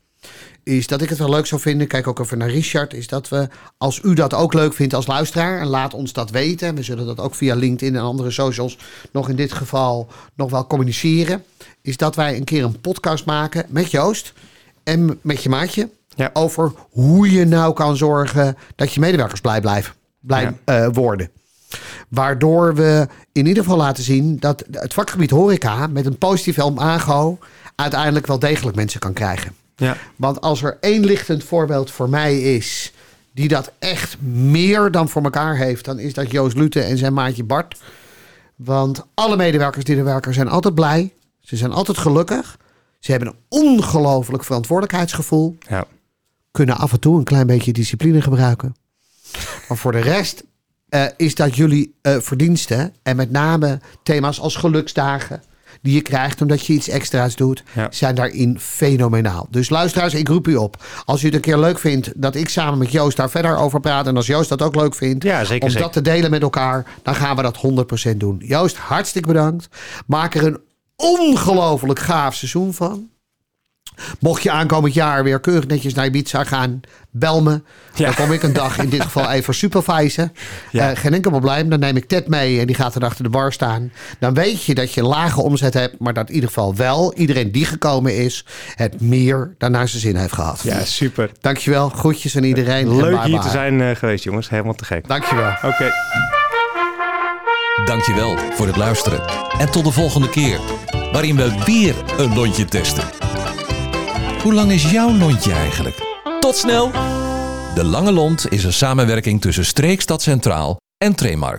is 0.68 0.87
dat 0.87 1.02
ik 1.02 1.09
het 1.09 1.18
wel 1.18 1.31
leuk 1.31 1.46
zou 1.46 1.61
vinden, 1.61 1.87
kijk 1.87 2.07
ook 2.07 2.18
even 2.18 2.38
naar 2.38 2.50
Richard, 2.50 2.94
is 2.94 3.07
dat 3.07 3.28
we, 3.28 3.48
als 3.78 4.00
u 4.02 4.14
dat 4.14 4.35
ook 4.35 4.54
leuk 4.54 4.72
vindt 4.74 4.94
als 4.94 5.07
luisteraar, 5.07 5.61
en 5.61 5.66
laat 5.66 5.94
ons 5.94 6.12
dat 6.12 6.31
weten, 6.31 6.74
we 6.74 6.83
zullen 6.83 7.07
dat 7.07 7.20
ook 7.20 7.35
via 7.35 7.54
LinkedIn 7.54 7.96
en 7.96 8.02
andere 8.02 8.31
socials 8.31 8.78
nog 9.12 9.28
in 9.28 9.37
dit 9.37 9.52
geval 9.52 10.09
nog 10.35 10.50
wel 10.50 10.66
communiceren, 10.66 11.44
is 11.83 11.96
dat 11.96 12.16
wij 12.16 12.37
een 12.37 12.44
keer 12.44 12.64
een 12.64 12.81
podcast 12.81 13.24
maken 13.24 13.66
met 13.68 13.90
Joost 13.90 14.33
en 14.85 15.18
met 15.22 15.42
je 15.42 15.48
maatje 15.48 15.88
Ja. 16.14 16.31
over 16.33 16.72
hoe 16.90 17.31
je 17.33 17.44
nou 17.44 17.72
kan 17.74 17.96
zorgen 17.96 18.57
dat 18.76 18.92
je 18.92 19.00
medewerkers 19.00 19.40
blij 19.40 19.61
blijven, 19.61 19.94
blij 20.20 20.42
Ja. 20.42 20.54
eh, 20.64 20.88
worden. 20.92 21.31
Waardoor 22.09 22.74
we 22.74 23.09
in 23.33 23.46
ieder 23.46 23.62
geval 23.62 23.78
laten 23.78 24.02
zien 24.04 24.37
dat 24.38 24.64
het 24.70 24.94
vakgebied 24.94 25.31
horeca 25.31 25.87
met 25.87 26.07
een 26.07 26.18
positief 26.18 26.57
imago 26.57 27.38
uiteindelijk 27.74 28.26
wel 28.26 28.38
degelijk 28.38 28.76
mensen 28.76 29.00
kan 29.00 29.12
krijgen. 29.12 29.52
Ja. 29.79 29.97
Want 30.17 30.41
als 30.41 30.62
er 30.62 30.77
één 30.81 31.05
lichtend 31.05 31.45
voorbeeld 31.45 31.91
voor 31.91 32.09
mij 32.09 32.41
is 32.41 32.93
die 33.33 33.49
dat 33.49 33.73
echt 33.79 34.21
meer 34.23 34.91
dan 34.91 35.09
voor 35.09 35.23
elkaar 35.23 35.57
heeft, 35.57 35.85
dan 35.85 35.99
is 35.99 36.14
dat 36.14 36.31
Joost 36.31 36.57
Lute 36.57 36.81
en 36.81 36.99
zijn 36.99 37.12
maatje 37.12 37.45
Bart. 37.45 37.81
Want 38.57 39.07
alle 39.14 39.37
medewerkers 39.37 39.85
die 39.85 39.97
er 39.97 40.05
werken 40.05 40.35
zijn 40.35 40.49
altijd 40.49 40.75
blij. 40.75 41.14
Ze 41.41 41.57
zijn 41.57 41.73
altijd 41.73 41.99
gelukkig. 41.99 42.57
Ze 42.99 43.11
hebben 43.11 43.29
een 43.29 43.38
ongelooflijk 43.49 44.45
verantwoordelijkheidsgevoel. 44.45 45.57
ja. 45.69 45.87
Kunnen 46.51 46.77
af 46.77 46.93
en 46.93 47.01
toe 47.01 47.19
een 47.19 47.25
klein 47.25 47.47
beetje 47.47 47.73
discipline 47.73 48.23
gebruiken. 48.23 48.77
Maar 49.69 49.77
voor 49.77 49.93
de 49.93 50.01
rest 50.01 50.45
eh, 50.88 51.05
is 51.17 51.35
dat 51.35 51.57
jullie 51.57 51.95
eh, 52.01 52.17
verdiensten. 52.21 52.95
En 53.03 53.17
met 53.17 53.31
name 53.31 53.81
thema's 54.03 54.41
als 54.41 54.57
geluksdagen. 54.57 55.43
Die 55.88 55.96
je 55.96 56.03
krijgt 56.03 56.40
omdat 56.40 56.66
je 56.66 56.72
iets 56.72 56.88
extra's 56.88 57.37
doet. 57.37 57.62
Ja. 57.74 57.87
Zijn 57.90 58.14
daarin 58.14 58.61
fenomenaal. 58.61 59.46
Dus 59.51 59.68
luisteraars, 59.68 60.14
ik 60.14 60.29
roep 60.29 60.48
u 60.48 60.57
op. 60.57 60.85
Als 61.05 61.22
u 61.22 61.27
het 61.27 61.35
een 61.35 61.40
keer 61.40 61.59
leuk 61.59 61.79
vindt 61.79 62.12
dat 62.16 62.35
ik 62.35 62.48
samen 62.48 62.79
met 62.79 62.92
Joost 62.92 63.16
daar 63.16 63.31
verder 63.31 63.57
over 63.57 63.81
praat. 63.81 64.07
En 64.07 64.16
als 64.16 64.27
Joost 64.27 64.48
dat 64.48 64.62
ook 64.62 64.74
leuk 64.74 64.94
vindt. 64.94 65.24
Ja, 65.24 65.44
zeker, 65.44 65.62
Om 65.62 65.68
zeker. 65.68 65.85
dat 65.85 65.92
te 65.92 66.03
delen 66.03 66.31
met 66.31 66.42
elkaar. 66.42 66.85
Dan 67.03 67.14
gaan 67.14 67.37
we 67.37 67.42
dat 67.42 67.57
100% 68.12 68.16
doen. 68.16 68.42
Joost, 68.44 68.77
hartstikke 68.77 69.29
bedankt. 69.29 69.68
Maak 70.07 70.35
er 70.35 70.46
een 70.46 70.59
ongelooflijk 70.96 71.98
gaaf 71.98 72.35
seizoen 72.35 72.74
van. 72.74 73.09
Mocht 74.20 74.42
je 74.42 74.50
aankomend 74.50 74.94
jaar 74.94 75.24
weer 75.24 75.40
keurig 75.40 75.66
netjes 75.66 75.94
naar 75.94 76.06
Ibiza 76.06 76.44
gaan, 76.44 76.80
bel 77.11 77.42
me. 77.42 77.62
Ja. 77.94 78.04
Dan 78.04 78.14
kom 78.14 78.32
ik 78.32 78.42
een 78.42 78.52
dag 78.52 78.78
in 78.78 78.88
dit 78.88 79.02
geval 79.02 79.30
even 79.37 79.54
supervisen. 79.54 80.32
Ja. 80.70 80.90
Eh, 80.90 80.96
geen 80.96 81.14
enkel 81.14 81.30
probleem. 81.30 81.68
Dan 81.68 81.78
neem 81.78 81.96
ik 81.96 82.04
Ted 82.08 82.28
mee 82.28 82.61
en 82.61 82.66
die 82.66 82.76
gaat 82.76 82.94
er 82.94 83.04
achter 83.04 83.24
de 83.24 83.30
bar 83.30 83.52
staan. 83.52 83.92
Dan 84.18 84.34
weet 84.34 84.64
je 84.64 84.74
dat 84.74 84.94
je 84.94 85.02
lage 85.02 85.40
omzet 85.42 85.74
hebt, 85.74 85.98
maar 85.98 86.12
dat 86.14 86.28
in 86.28 86.34
ieder 86.34 86.48
geval 86.48 86.74
wel 86.74 87.14
iedereen 87.14 87.52
die 87.52 87.64
gekomen 87.64 88.16
is, 88.16 88.44
het 88.74 89.00
meer 89.00 89.54
dan 89.58 89.70
naar 89.70 89.88
zijn 89.88 90.02
zin 90.02 90.16
heeft 90.16 90.32
gehad. 90.32 90.61
ja, 90.62 90.84
super. 90.84 91.30
Dankjewel. 91.40 91.88
Groetjes 91.88 92.37
aan 92.37 92.44
iedereen. 92.44 92.87
en 92.88 92.96
Leuk 92.96 93.11
bye 93.20 93.28
hier 93.30 93.40
te 93.40 93.48
zijn 93.48 93.80
eh, 93.80 93.96
geweest, 93.96 94.24
jongens. 94.24 94.48
Helemaal 94.48 94.74
te 94.74 94.84
gek. 94.84 95.08
Dankjewel. 95.08 95.50
Oké. 95.62 95.90
Dankjewel 97.84 98.37
voor 98.52 98.66
het 98.66 98.76
luisteren. 98.76 99.20
En 99.58 99.70
tot 99.70 99.84
de 99.84 99.90
volgende 99.90 100.30
keer, 100.30 100.58
waarin 101.12 101.37
we 101.37 101.52
weer 101.64 101.94
een 102.18 102.34
lontje 102.34 102.64
testen. 102.64 103.04
Hoe 104.42 104.55
lang 104.55 104.72
is 104.72 104.90
jouw 104.90 105.12
lontje 105.12 105.53
eigenlijk? 105.53 105.96
Tot 106.40 106.57
snel! 106.57 106.90
De 107.74 107.85
Lange 107.85 108.12
Lont 108.12 108.53
is 108.53 108.64
een 108.64 108.72
samenwerking 108.72 109.40
tussen 109.40 109.64
Streekstad 109.64 110.22
Centraal 110.22 110.77
en 110.98 111.14
Tremark. 111.14 111.57